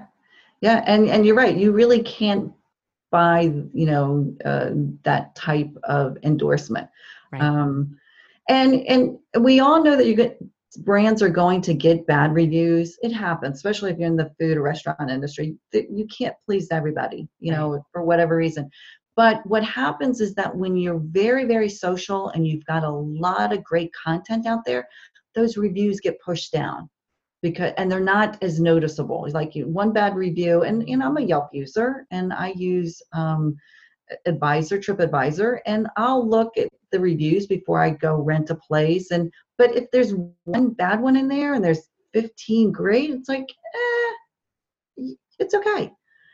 [0.62, 0.84] yeah.
[0.86, 1.56] And and you're right.
[1.56, 2.52] You really can't
[3.16, 4.72] buy you know uh,
[5.04, 6.90] that type of endorsement
[7.32, 7.42] right.
[7.42, 7.98] um,
[8.50, 10.38] and and we all know that you get
[10.80, 14.58] brands are going to get bad reviews it happens especially if you're in the food
[14.58, 17.82] or restaurant industry you can't please everybody you know right.
[17.94, 18.70] for whatever reason
[19.16, 23.54] but what happens is that when you're very very social and you've got a lot
[23.54, 24.88] of great content out there
[25.36, 26.90] those reviews get pushed down
[27.46, 29.28] because and they're not as noticeable.
[29.32, 33.56] Like one bad review, and you know I'm a Yelp user, and I use um,
[34.26, 39.12] Advisor, TripAdvisor, and I'll look at the reviews before I go rent a place.
[39.12, 43.50] And but if there's one bad one in there and there's 15 great, it's like,
[44.98, 45.92] eh, it's okay.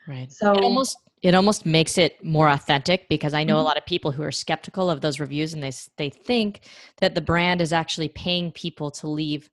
[0.07, 0.31] Right.
[0.31, 3.61] So almost it almost makes it more authentic because I know mm-hmm.
[3.61, 6.61] a lot of people who are skeptical of those reviews and they they think
[6.97, 9.49] that the brand is actually paying people to leave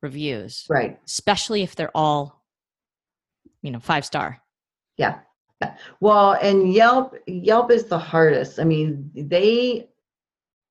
[0.00, 0.66] reviews.
[0.68, 0.98] Right.
[1.06, 2.42] Especially if they're all,
[3.62, 4.40] you know, five star.
[4.96, 5.18] Yeah.
[6.00, 8.58] Well, and Yelp Yelp is the hardest.
[8.58, 9.88] I mean, they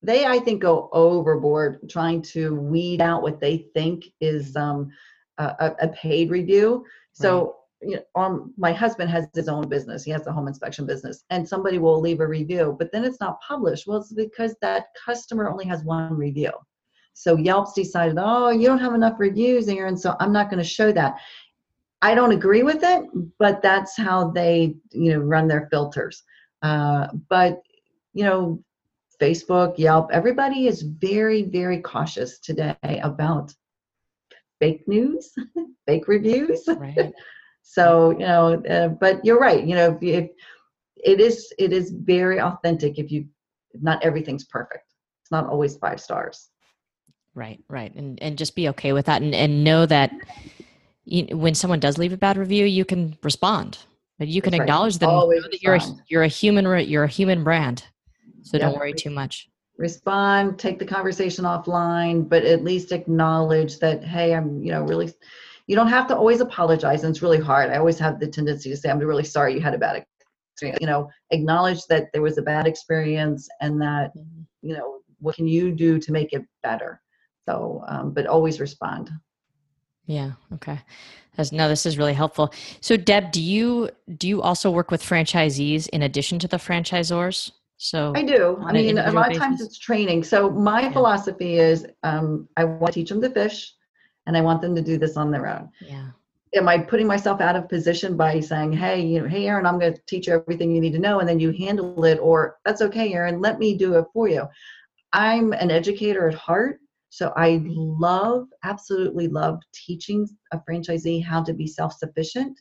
[0.01, 4.91] they I think go overboard trying to weed out what they think is um,
[5.37, 6.85] a, a paid review.
[7.13, 10.03] So you know, um, my husband has his own business.
[10.03, 13.19] He has a home inspection business, and somebody will leave a review, but then it's
[13.19, 13.87] not published.
[13.87, 16.51] Well, it's because that customer only has one review.
[17.13, 20.67] So Yelp's decided, oh, you don't have enough reviews, Erin, so I'm not going to
[20.67, 21.15] show that.
[22.01, 23.03] I don't agree with it,
[23.37, 26.23] but that's how they, you know, run their filters.
[26.61, 27.61] Uh, but
[28.13, 28.63] you know,
[29.21, 33.53] Facebook, Yelp, everybody is very, very cautious today about
[34.59, 35.33] fake news,
[35.87, 36.63] fake reviews.
[36.67, 37.13] Right.
[37.61, 39.65] So you know, uh, but you're right.
[39.65, 40.29] You know, if, if
[40.97, 42.99] it is, it is very authentic.
[42.99, 43.25] If you,
[43.81, 44.93] not everything's perfect.
[45.23, 46.49] It's not always five stars.
[47.33, 50.11] Right, right, and and just be okay with that, and and know that
[51.05, 53.77] you, when someone does leave a bad review, you can respond,
[54.19, 54.65] but you can That's right.
[54.65, 55.09] acknowledge them.
[55.09, 56.01] Always that you're a, respond.
[56.09, 56.65] you're a human.
[56.89, 57.85] You're a human brand,
[58.41, 59.47] so don't worry too much.
[59.77, 65.11] respond take the conversation offline but at least acknowledge that hey i'm you know really
[65.71, 68.69] you don't have to always apologize and it's really hard i always have the tendency
[68.69, 69.95] to say i'm really sorry you had a bad
[70.51, 74.45] experience you know acknowledge that there was a bad experience and that Mhm.
[74.61, 77.01] you know what can you do to make it better
[77.47, 79.09] so um, but always respond
[80.07, 80.31] Yeah.
[80.55, 80.79] Okay.
[81.35, 82.45] That's, no, this is really helpful.
[82.81, 83.89] So, Deb, do you
[84.21, 87.51] do you also work with franchisees in addition to the franchisors?
[87.77, 88.41] So, I do.
[88.67, 90.23] I mean, a lot of times it's training.
[90.23, 90.91] So my Yeah.
[90.91, 93.73] philosophy is um, I want to teach them to fish
[94.27, 95.69] and I want them to do this on their own.
[95.81, 96.07] yeah.
[96.53, 99.79] Am I putting myself out of position by saying, hey, you know, hey, Erin, I'm
[99.79, 102.19] going to teach you everything you need to know and then you handle it?
[102.19, 104.43] Or that's okay, Erin, let me do it for you.
[105.13, 106.79] I'm an educator at heart.
[107.09, 112.59] So I love, absolutely love teaching a franchisee how to be self sufficient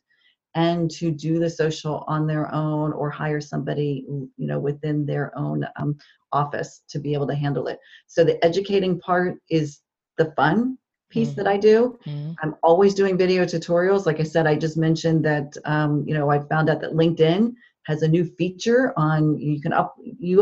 [0.54, 4.04] and to do the social on their own or hire somebody
[4.36, 5.96] you know within their own um,
[6.32, 9.80] office to be able to handle it so the educating part is
[10.18, 10.76] the fun
[11.10, 11.36] piece Mhm.
[11.36, 11.98] that i do.
[12.06, 12.34] Mhm.
[12.42, 14.06] i'm always doing video tutorials.
[14.06, 17.52] Like i said i just mentioned that um, you know i found out that linkedin
[17.90, 19.90] has a new feature on you can up
[20.28, 20.36] you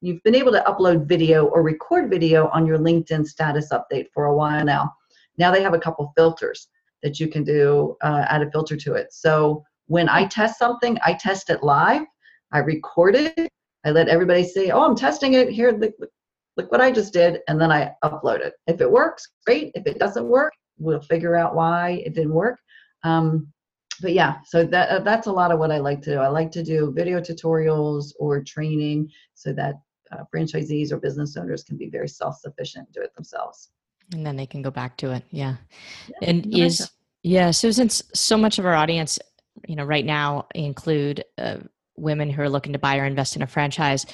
[0.00, 4.24] you've been able to upload video or record video on your linkedin status update for
[4.26, 4.84] a while now.
[5.42, 6.68] Now they have a couple filters
[7.02, 9.08] that you can do uh, add a filter to it.
[9.12, 12.02] So when i test something i test it live.
[12.56, 13.48] I record it.
[13.84, 15.46] I let everybody see oh i'm testing it.
[15.58, 15.94] Here look,
[16.58, 19.86] look what i just did and then i upload it if it works great if
[19.86, 22.58] it doesn't work we'll figure out why it didn't work
[23.04, 23.46] um,
[24.02, 26.28] but yeah so that uh, that's a lot of what i like to do i
[26.28, 29.74] like to do video tutorials or training so that
[30.12, 33.70] uh, franchisees or business owners can be very self-sufficient and do it themselves
[34.12, 35.24] And then they can go back to it.
[35.30, 35.56] Yeah.
[36.08, 36.90] Yeah, and is
[37.22, 37.50] yeah.
[37.50, 39.18] So since so much of our audience,
[39.66, 41.58] you know, right now include uh,
[41.98, 44.06] women who are looking to buy or invest in a franchise,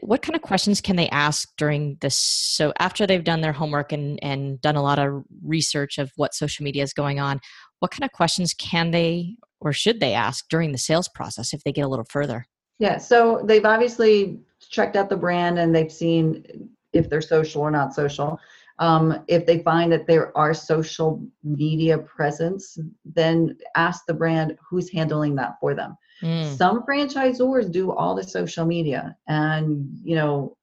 [0.00, 2.16] what kind of questions can they ask during this?
[2.16, 6.34] So after they've done their homework and and done a lot of research of what
[6.34, 7.40] social media is going on,
[7.80, 11.62] what kind of questions can they or should they ask during the sales process if
[11.64, 12.46] they get a little further?
[12.78, 14.40] Yeah, so they've obviously
[14.70, 18.38] checked out the brand and they've seen if they're social or not social.
[18.78, 24.90] Um, if they find that there are social media presence, then ask the brand who's
[24.90, 25.96] handling that for them.
[26.22, 30.56] Mm, Some franchisors do all the social media, and you know,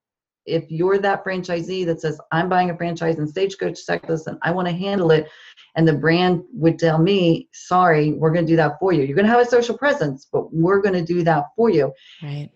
[0.45, 4.51] if you're that franchisee that says, "I'm buying a franchise in Stagecoach, Texas, and I
[4.51, 5.27] want to handle it,"
[5.75, 9.03] and the brand would tell me, "Sorry, we're going to do that for you.
[9.03, 11.91] You're going to have a social presence, but we're going to do that for you."
[12.23, 12.49] right.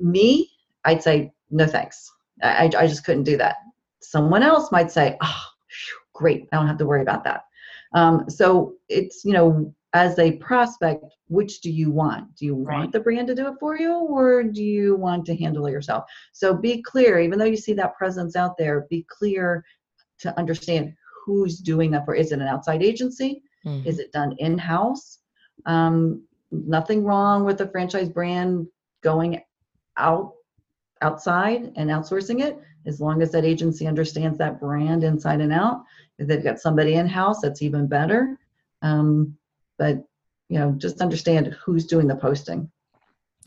[0.00, 0.50] me,
[0.84, 2.10] I'd say, no thanks.
[2.42, 3.56] I, I just couldn't do that.
[4.00, 5.44] Someone else might say, oh,
[6.14, 7.44] great, I don't have to worry about that.
[7.94, 12.34] Um, so it's, you know, as a prospect, which do you want?
[12.36, 12.92] Do you want Right.
[12.92, 16.04] the brand to do it for you or do you want to handle it yourself?
[16.32, 19.64] So be clear, even though you see that presence out there, be clear
[20.18, 22.14] to understand who's doing that for.
[22.14, 23.42] Is it an outside agency?
[23.66, 23.84] Mhm.
[23.84, 25.18] Is it done in house?
[25.66, 26.22] Um,
[26.52, 28.68] nothing wrong with the franchise brand
[29.02, 29.40] going
[29.96, 30.34] out
[31.02, 35.82] outside and outsourcing it as long as that agency understands that brand inside and out.
[36.18, 38.38] If they've got somebody in house, that's even better.
[38.82, 39.36] Um,
[39.80, 40.04] but
[40.50, 42.70] you know, just understand who's doing the posting.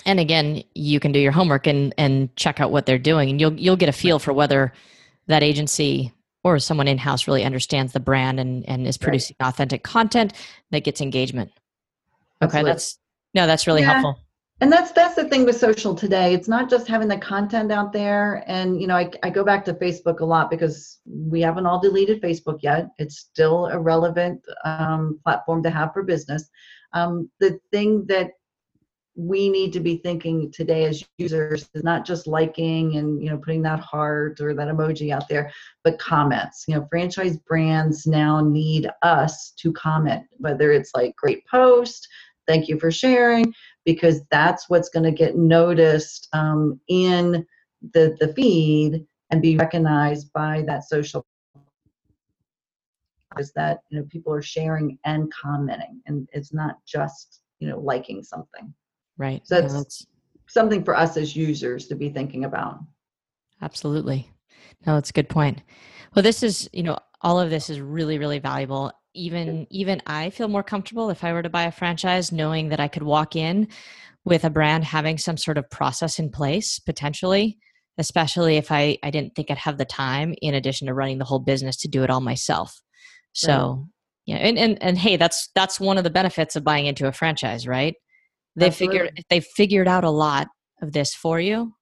[0.05, 3.39] and again you can do your homework and and check out what they're doing and
[3.39, 4.73] you'll you'll get a feel for whether
[5.27, 6.11] that agency
[6.43, 9.03] or someone in house really understands the brand and and is Right.
[9.03, 10.33] producing authentic content
[10.71, 11.51] that gets engagement
[12.41, 12.71] okay Absolutely.
[12.71, 12.99] that's
[13.35, 13.91] no that's really Yeah.
[13.93, 14.19] helpful
[14.63, 16.33] and that's that's the thing with social today.
[16.33, 18.45] It's not just having the content out there.
[18.47, 21.81] And you know I, I go back to facebook a lot because we haven't all
[21.81, 22.87] deleted facebook yet.
[22.97, 26.49] It's still a relevant um, platform to have for business.
[26.93, 28.31] Um, the thing that
[29.15, 33.37] we need to be thinking today as users is not just liking and you know
[33.37, 35.51] putting that heart or that emoji out there
[35.83, 36.63] but comments.
[36.69, 42.07] You know franchise brands now need us to comment whether it's like great post
[42.47, 43.53] thank you for sharing
[43.85, 47.45] because that's what's going to get noticed um, in
[47.93, 51.25] the the feed and be recognized by that social
[53.39, 57.79] is that you know people are sharing and commenting and it's not just you know
[57.79, 58.73] liking something.
[59.17, 59.45] Right.
[59.45, 60.07] So that's- that's
[60.47, 62.79] something for us as users to be thinking about.
[63.61, 64.29] Absolutely.
[64.85, 65.61] No it's a good point.
[66.15, 70.29] Well this is you know all of this is really really valuable even even i
[70.29, 73.35] feel more comfortable if i were to buy a franchise knowing that i could walk
[73.35, 73.67] in
[74.25, 77.57] with a brand having some sort of process in place potentially
[77.97, 81.25] especially if I, I didn't think I'd have the time in addition to running the
[81.25, 82.81] whole business to do it all myself.
[83.33, 83.87] So
[84.25, 87.11] yeah, and, and and hey, that's that's one of the benefits of buying into a
[87.11, 87.95] franchise, right?
[88.55, 90.47] They figured they figured out a lot
[90.81, 91.73] of this for you.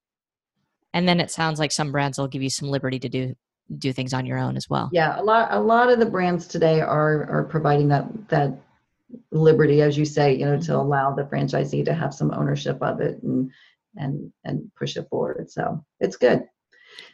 [0.93, 3.35] And then it sounds like some brands will give you some liberty to do
[3.77, 4.89] do things on your own as well.
[4.91, 8.57] Yeah, a lot a lot of the brands today are are providing that that
[9.31, 10.79] liberty, as you say, you know, to Mhm.
[10.79, 13.51] allow the franchisee to have some ownership of it and
[13.97, 15.49] and and push it forward.
[15.51, 16.43] So it's good.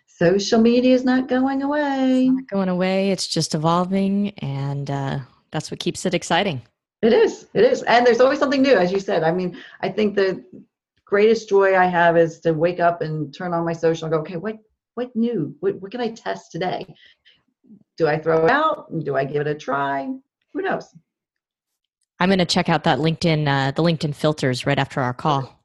[0.05, 2.25] Social media is not going away.
[2.25, 3.11] It's not going away.
[3.11, 5.19] It's just evolving, and uh,
[5.51, 6.61] that's what keeps it exciting.
[7.03, 7.47] It is.
[7.53, 7.83] It is.
[7.83, 9.21] And there's always something new, as you said.
[9.23, 10.43] I mean, I think the
[11.05, 14.19] greatest joy I have is to wake up and turn on my social and go,
[14.21, 14.57] okay, what
[14.97, 15.55] what new?
[15.59, 16.83] What what can I test today?
[17.97, 18.87] Do I throw it out?
[19.03, 20.09] Do I give it a try?
[20.53, 20.93] Who knows?
[22.19, 25.63] I'm going to check out that LinkedIn, uh, the LinkedIn filters right after our call.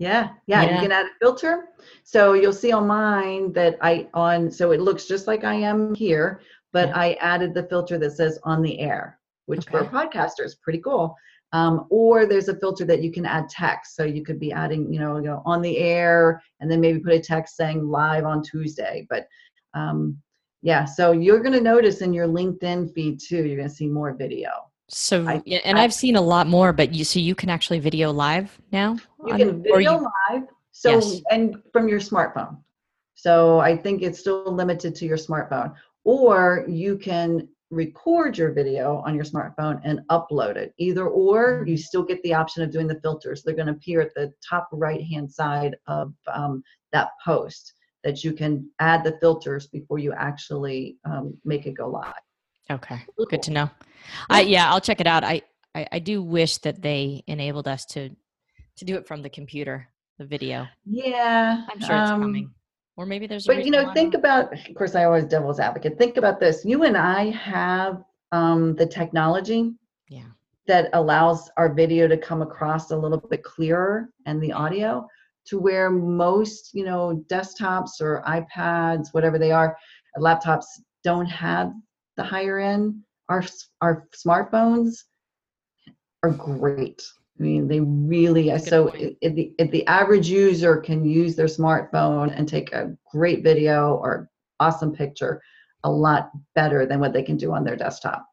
[0.00, 0.74] Yeah, yeah, Yeah.
[0.74, 1.68] You can add a filter.
[2.02, 5.94] So you'll see on mine that I on so it looks just like I am
[5.94, 6.40] here,
[6.72, 6.98] but Yeah.
[6.98, 9.96] I added the filter that says on the air, which for a Okay.
[9.96, 11.14] podcaster is pretty cool.
[11.54, 13.94] Um, or there's a filter that you can add text.
[13.94, 16.98] So you could be adding, you know, you know, on the air and then maybe
[16.98, 19.06] put a text saying live on Tuesday.
[19.08, 19.28] But
[19.72, 20.18] um,
[20.62, 23.86] yeah, so you're going to notice in your LinkedIn feed too, you're going to see
[23.86, 24.50] more video.
[24.88, 27.78] So, I- and I- I've seen a lot more, but you so you can actually
[27.78, 28.96] video live now.
[29.24, 30.42] You on- can video you- live.
[30.72, 31.20] So Yes.
[31.30, 32.56] and from your smartphone.
[33.14, 35.72] So I think it's still limited to your smartphone.
[36.02, 40.72] Or you can record your video on your smartphone and upload it.
[40.78, 41.68] Either or, Mm-hmm.
[41.68, 43.42] you still get the option of doing the filters.
[43.42, 46.62] They're going to appear at the top right hand side of um,
[46.92, 51.88] that post that you can add the filters before you actually um, make it go
[51.88, 52.14] live.
[52.70, 53.70] Okay, good to know.
[54.30, 55.22] I yeah, I'll check it out.
[55.24, 55.42] I,
[55.74, 58.10] I I do wish that they enabled us to
[58.76, 60.66] to do it from the computer, the video.
[60.86, 61.64] Yeah.
[61.70, 62.50] I'm sure it's um, coming.
[62.96, 64.52] Or maybe there's a But you know, think about.
[64.52, 65.98] Of course, I always devil's advocate.
[65.98, 66.64] Think about this.
[66.64, 69.72] You and I have um, the technology
[70.08, 70.26] yeah.
[70.66, 75.06] that allows our video to come across a little bit clearer and the audio
[75.46, 79.76] to where most, you know, desktops or iPads, whatever they are,
[80.18, 80.64] laptops
[81.02, 81.72] don't have
[82.16, 82.94] the higher end.
[83.28, 83.44] Our
[83.80, 85.04] our smartphones
[86.22, 87.02] are great.
[87.38, 91.46] I mean, they really Good so if the if the average user can use their
[91.46, 94.30] smartphone and take a great video or
[94.60, 95.42] awesome picture
[95.82, 98.26] a lot better than what they can do on their desktop.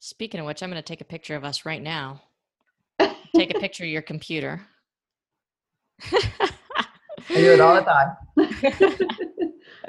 [0.00, 2.22] Speaking of which, I'm going to take a picture of us right now.
[3.34, 4.60] Take a picture of your computer.
[6.10, 8.16] I do it all the time.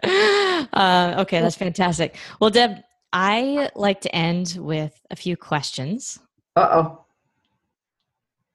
[0.74, 2.18] uh, okay, that's fantastic.
[2.40, 2.78] Well, Deb,
[3.14, 6.20] I like to end with a few questions.
[6.56, 7.06] Uh-oh.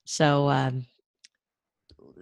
[0.04, 0.86] So, um,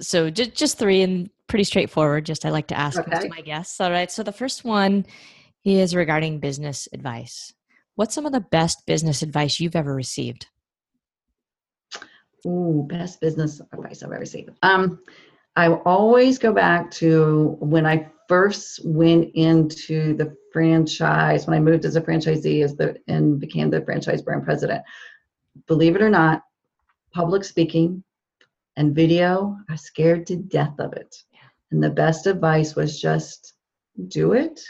[0.01, 2.27] so just just three and pretty straightforward.
[2.27, 3.29] Just I like to ask Okay.
[3.29, 3.81] my guests.
[3.81, 4.11] All right.
[4.11, 5.07] So the first one
[5.65, 7.53] is regarding business advice.
[7.95, 10.47] What's some of the best business advice you've ever received?
[12.47, 14.51] Ooh, best business advice I've ever received.
[14.63, 15.01] Um,
[15.55, 21.85] I always go back to when I first went into the franchise, when I moved
[21.85, 24.83] as a franchisee as the and became the franchise brand president.
[25.67, 26.43] Believe it or not,
[27.13, 28.03] public speaking
[28.77, 31.15] and video, I was scared to death of it.
[31.33, 31.41] Yeah.
[31.71, 33.55] And the best advice was just
[34.09, 34.61] do it,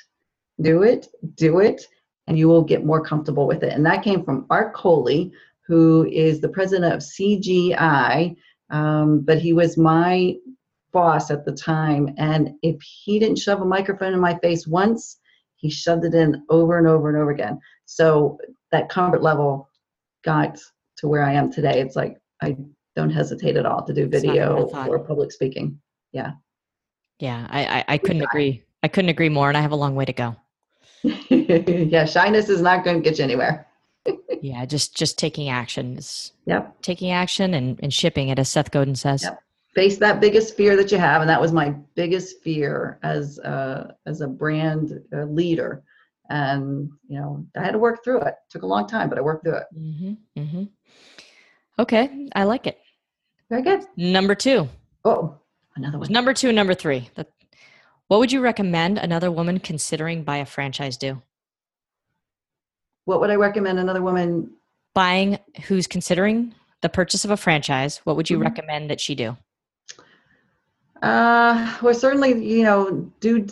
[0.60, 1.86] do it, do it,
[2.26, 3.72] and you will get more comfortable with it.
[3.72, 5.32] And that came from Art Coley,
[5.66, 8.36] who is the president of CGI,
[8.70, 10.36] um, but he was my
[10.92, 12.14] boss at the time.
[12.18, 15.18] And if he didn't shove a microphone in my face once,
[15.56, 17.58] he shoved it in over and over and over again.
[17.86, 18.38] So
[18.70, 19.68] that comfort level
[20.24, 20.58] got
[20.98, 21.80] to where I am today.
[21.80, 22.56] It's like I
[22.96, 25.80] don't hesitate at all to do It's not even a video or public speaking.
[27.22, 28.64] Yeah, I I, I couldn't agree.
[28.82, 30.34] I couldn't agree more, and I have a long way to go.
[31.30, 33.66] yeah, shyness is not going to get you anywhere.
[34.40, 36.82] Yeah, just just taking action is Yep.
[36.82, 39.22] taking action and, and shipping it, as Seth Godin says.
[39.22, 39.40] Yep.
[39.76, 43.94] Face that biggest fear that you have, and that was my biggest fear as a,
[44.04, 45.84] as a brand leader.
[46.28, 48.34] And you know, I had to work through it.
[48.50, 49.66] Took a long time, but I worked through it.
[49.72, 50.64] hmm hmm
[51.78, 52.78] Okay, I like it.
[53.48, 53.84] Very good.
[53.96, 54.68] Number two.
[55.04, 55.34] Oh,
[55.76, 56.12] another one.
[56.12, 57.10] number two and number three.
[58.08, 61.20] What would you recommend another woman considering buy a franchise do?
[63.04, 64.50] What would I recommend another woman?
[64.94, 68.42] Buying who's considering the purchase of a franchise, what would you Mhm.
[68.42, 69.36] recommend that she do?
[71.02, 73.46] Uh, well, certainly, you know, due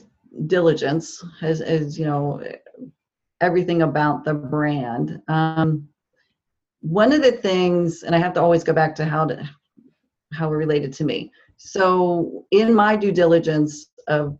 [0.46, 2.42] diligence as, as you know,
[3.40, 5.20] everything about the brand.
[5.28, 5.88] Um,
[6.80, 9.48] one of the things, and I have to always go back to how to
[10.32, 11.32] how it related to me.
[11.56, 14.38] So, in my due diligence of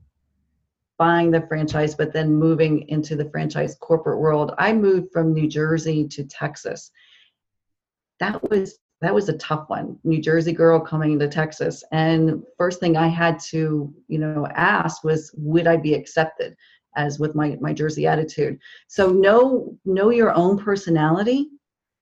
[1.00, 4.52] buying the franchise, but then moving into the franchise corporate world.
[4.58, 6.90] I moved from New Jersey to Texas.
[8.20, 9.98] That was that was a tough one.
[10.04, 15.02] New Jersey girl coming to Texas, and first thing I had to you know ask
[15.02, 16.54] was, would I be accepted?
[16.96, 18.58] As with my my Jersey attitude.
[18.88, 21.48] So know know your own personality.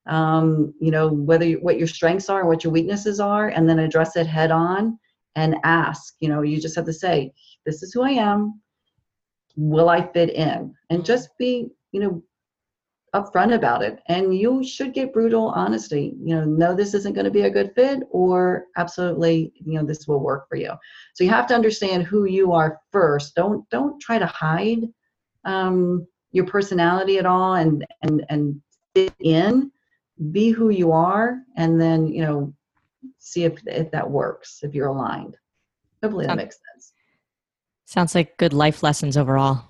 [0.08, 3.78] Um, you know whether what your strengths are and what your weaknesses are, and then
[3.78, 4.98] address it head on
[5.36, 6.14] and ask.
[6.20, 7.32] You know, you just have to say,
[7.66, 8.60] "This is who I am
[9.58, 10.72] will I fit in?
[10.88, 12.22] And just be, you know,
[13.14, 14.00] upfront about it.
[14.06, 16.14] And you should get brutal honesty.
[16.22, 19.84] You know, no, this isn't going to be a good fit, or absolutely, you know,
[19.84, 20.72] this will work for you.
[21.14, 23.34] So you have to understand who you are first.
[23.34, 24.82] Don't don't try to hide
[25.44, 28.60] um, your personality at all and and and
[28.94, 29.72] fit in.
[30.32, 32.54] Be who you are, and then you know,
[33.18, 34.60] see if if that works.
[34.62, 35.36] If you're aligned.
[36.02, 36.92] Hopefully that makes sense.
[37.86, 39.64] Sounds like good life lessons overall.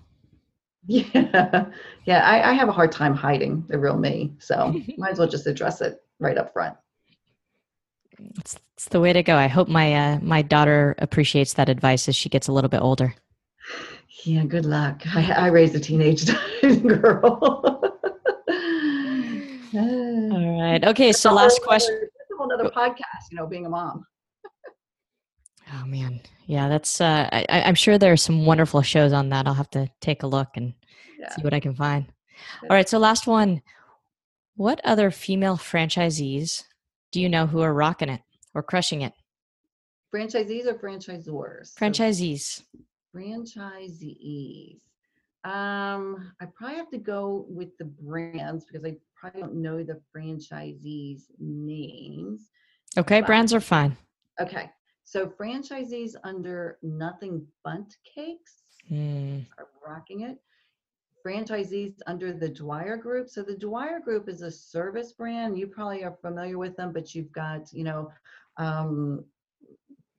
[0.87, 1.67] Yeah,
[2.05, 2.21] yeah.
[2.29, 5.47] I, I have a hard time hiding the real me, so might as well just
[5.47, 6.77] address it right up front.
[8.39, 9.37] It's, it's the way to go.
[9.37, 12.81] I hope my uh, my daughter appreciates that advice as she gets a little bit
[12.81, 13.15] older.
[14.25, 15.03] Yeah, good luck.
[15.15, 16.27] I, I raised a teenage
[16.83, 18.01] girl.
[20.59, 20.85] All right.
[20.85, 21.13] Okay.
[21.13, 22.01] So last question.
[22.41, 23.31] Another podcast.
[23.31, 24.05] You know, being a mom.
[25.73, 27.01] Oh man, yeah, that's.
[27.01, 29.47] Uh, I, I'm sure there are some wonderful shows on that.
[29.47, 30.75] I'll have to take a look and
[31.19, 31.31] yeah.
[31.31, 32.07] see what I can find.
[32.63, 33.63] All right, so last one.
[34.57, 36.65] What other female franchisees
[37.13, 38.23] do you know who are rocking it
[38.55, 39.13] or crushing it?
[40.13, 41.75] Franchisees or franchisors?
[41.75, 42.63] Franchisees.
[43.15, 44.81] Franchisees.
[45.45, 50.01] Um, I probably have to go with the brands because I probably don't know the
[50.15, 52.51] franchisees' names.
[52.97, 53.97] Okay, but, brands are fine.
[54.41, 54.71] Okay.
[55.05, 59.45] So franchisees under Nothing Bundt Cakes mm.
[59.59, 60.39] are rocking it.
[61.27, 63.29] Franchisees under the Dwyer Group.
[63.29, 65.59] So the Dwyer Group is a service brand.
[65.59, 68.11] You probably are familiar with them, but you've got, you know,
[68.57, 69.25] um,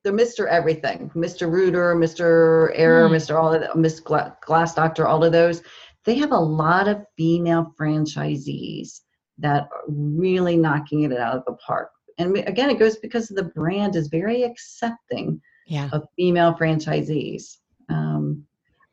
[0.03, 0.47] the Mr.
[0.47, 1.51] Everything, Mr.
[1.51, 2.71] Rooter, Mr.
[2.73, 3.11] Air, mm.
[3.11, 3.41] Mr.
[3.41, 5.61] All of the, Miss Gla- Glass Doctor, all of those.
[6.05, 9.01] They have a lot of female franchisees
[9.39, 11.89] that are really knocking it out of the park.
[12.17, 15.89] And again it goes because the brand is very accepting yeah.
[15.91, 17.57] of female franchisees.
[17.89, 18.45] Um,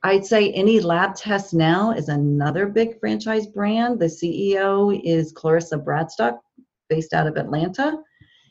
[0.05, 3.99] i'd say any lab test now is another big franchise brand.
[3.99, 6.39] The ceo is clarissa bradstock
[6.89, 7.99] based out of atlanta.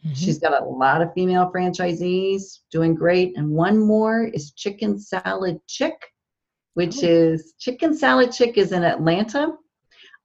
[0.06, 0.14] Mm-hmm.
[0.14, 3.36] she's got a lot of female franchisees doing great.
[3.38, 5.96] And one more is chicken salad chick
[6.76, 9.52] which is chicken salad chick is in atlanta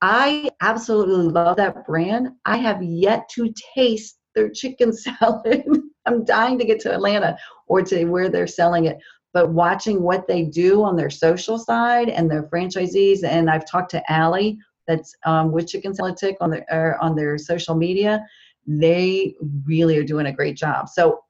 [0.02, 2.28] I absolutely love that brand.
[2.44, 5.64] I have yet to taste their chicken salad.
[6.06, 7.36] I'm dying to get to Atlanta
[7.66, 8.98] or to where they're selling it.
[9.32, 13.90] But watching what they do on their social side and their franchisees, and I've talked
[13.92, 18.24] to Allie, that's um, with Chicken Salad Chick on their er, on their social media.
[18.66, 19.34] They
[19.64, 20.88] really are doing a great job.
[20.88, 21.20] So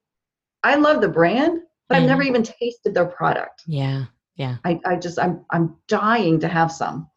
[0.63, 1.59] I love the brand,
[1.89, 2.03] but mm-hmm.
[2.03, 3.63] I've never even tasted their product.
[3.67, 4.05] Yeah,
[4.35, 4.57] yeah.
[4.65, 7.09] I, I just I'm I'm dying to have some.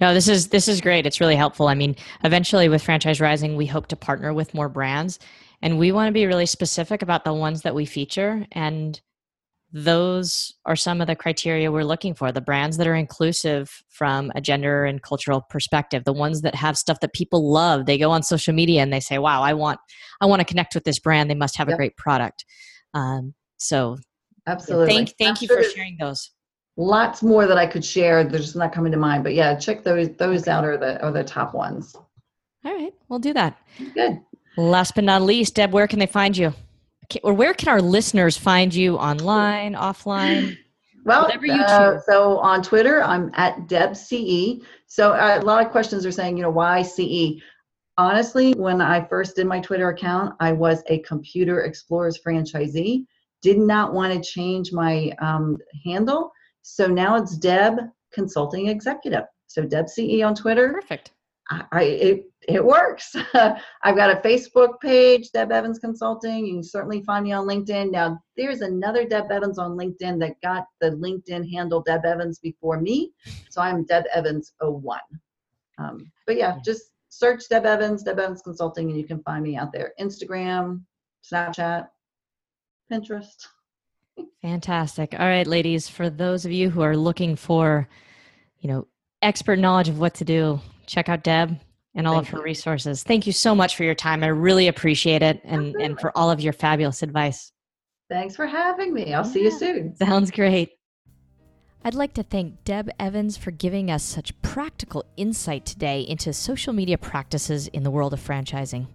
[0.00, 1.06] No, this is this is great.
[1.06, 1.68] It's really helpful.
[1.68, 5.18] I mean, eventually with Franchise Rising, we hope to partner with more brands,
[5.62, 9.00] and we want to be really specific about the ones that we feature and
[9.72, 14.32] those are some of the criteria we're looking for the brands that are inclusive from
[14.34, 18.10] a gender and cultural perspective the ones that have stuff that people love they go
[18.10, 19.78] on social media and they say wow i want
[20.20, 21.74] i want to connect with this brand they must have yep.
[21.74, 22.44] a great product
[22.94, 23.96] um, so
[24.50, 26.30] absolutely thank, thank you for sharing those
[26.80, 28.24] lots more that I could share.
[28.24, 29.22] They're just not coming to mind.
[29.22, 30.50] But yeah, check those those okay.
[30.50, 31.94] out are the are the top ones.
[32.64, 33.58] All right, we'll do that.
[33.94, 34.20] Good.
[34.56, 36.52] Last but not least, Deb, where can they find you?
[37.22, 40.56] Or where can our listeners find you online, offline?
[41.02, 44.62] Well, uh, so on Twitter, I'm at Deb CE.
[44.86, 47.40] So uh, a lot of questions are saying, you know, why CE?
[47.96, 53.06] Honestly, when I first did my Twitter account, I was a Computer Explorers franchisee.
[53.42, 56.32] Did not want to change my um, handle
[56.62, 57.78] so now it's Deb
[58.12, 59.24] Consulting Executive.
[59.46, 60.74] So Deb CE on Twitter.
[60.74, 61.12] Perfect.
[61.50, 63.14] I, I it, it works.
[63.34, 66.46] I've got a Facebook page, Deb Evans Consulting.
[66.46, 67.90] You can certainly find me on LinkedIn.
[67.90, 72.80] Now there's another Deb Evans on LinkedIn that got the LinkedIn handle Deb Evans before
[72.80, 73.12] me.
[73.50, 75.00] So I'm Deb Evans 01.
[75.78, 79.56] Um, but yeah, just search Deb Evans, Deb Evans Consulting, and you can find me
[79.56, 79.92] out there.
[79.98, 80.82] Instagram,
[81.30, 81.88] Snapchat,
[82.90, 83.46] Pinterest.
[84.42, 85.14] Fantastic.
[85.18, 87.88] All right, ladies, for those of you who are looking for,
[88.58, 88.86] you know,
[89.22, 91.58] expert knowledge of what to do, check out Deb
[91.94, 92.44] and all Thank of her you.
[92.44, 93.02] resources.
[93.02, 94.22] Thank you so much for your time.
[94.22, 97.52] I really appreciate it and, and for all of your fabulous advice.
[98.08, 99.14] Thanks for having me.
[99.14, 99.32] I'll yeah.
[99.32, 99.96] see you soon.
[99.96, 100.70] Sounds great.
[101.82, 106.72] I'd like to thank Deb Evans for giving us such practical insight today into social
[106.72, 108.86] media practices in the world of franchising.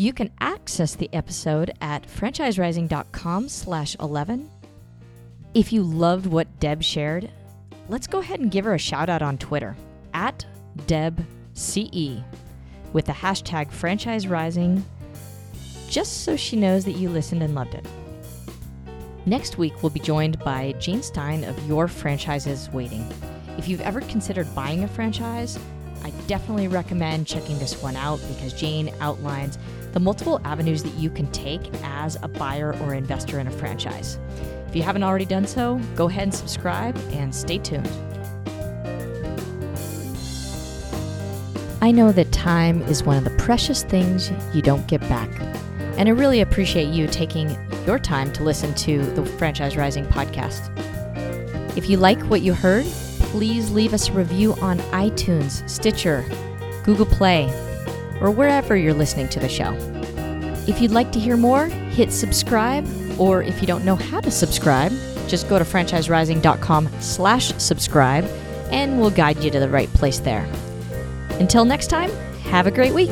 [0.00, 4.48] You can access the episode at franchiserising.com slash 11.
[5.52, 7.30] If you loved what Deb shared,
[7.90, 9.76] let's go ahead and give her a shout out on Twitter
[10.14, 10.46] at
[10.86, 12.24] DebCE
[12.94, 14.80] with the hashtag franchiserising
[15.90, 17.84] just so she knows that you listened and loved it.
[19.26, 23.06] Next week, we'll be joined by Jane Stein of Your Franchises Waiting.
[23.58, 25.58] If you've ever considered buying a franchise,
[26.02, 29.58] I definitely recommend checking this one out because Jane outlines
[29.92, 34.18] the multiple avenues that you can take as a buyer or investor in a franchise.
[34.68, 37.88] If you haven't already done so, go ahead and subscribe and stay tuned.
[41.82, 45.30] I know that time is one of the precious things you don't get back.
[45.96, 47.50] And I really appreciate you taking
[47.86, 50.68] your time to listen to the Franchise Rising podcast.
[51.76, 52.84] If you like what you heard,
[53.30, 56.24] please leave us a review on iTunes, Stitcher,
[56.84, 57.46] Google Play,
[58.20, 59.74] or wherever you're listening to the show.
[60.66, 62.86] If you'd like to hear more, hit subscribe,
[63.18, 64.92] or if you don't know how to subscribe,
[65.26, 68.24] just go to franchiserising.com slash subscribe
[68.70, 70.48] and we'll guide you to the right place there.
[71.38, 72.10] Until next time,
[72.44, 73.10] have a great week.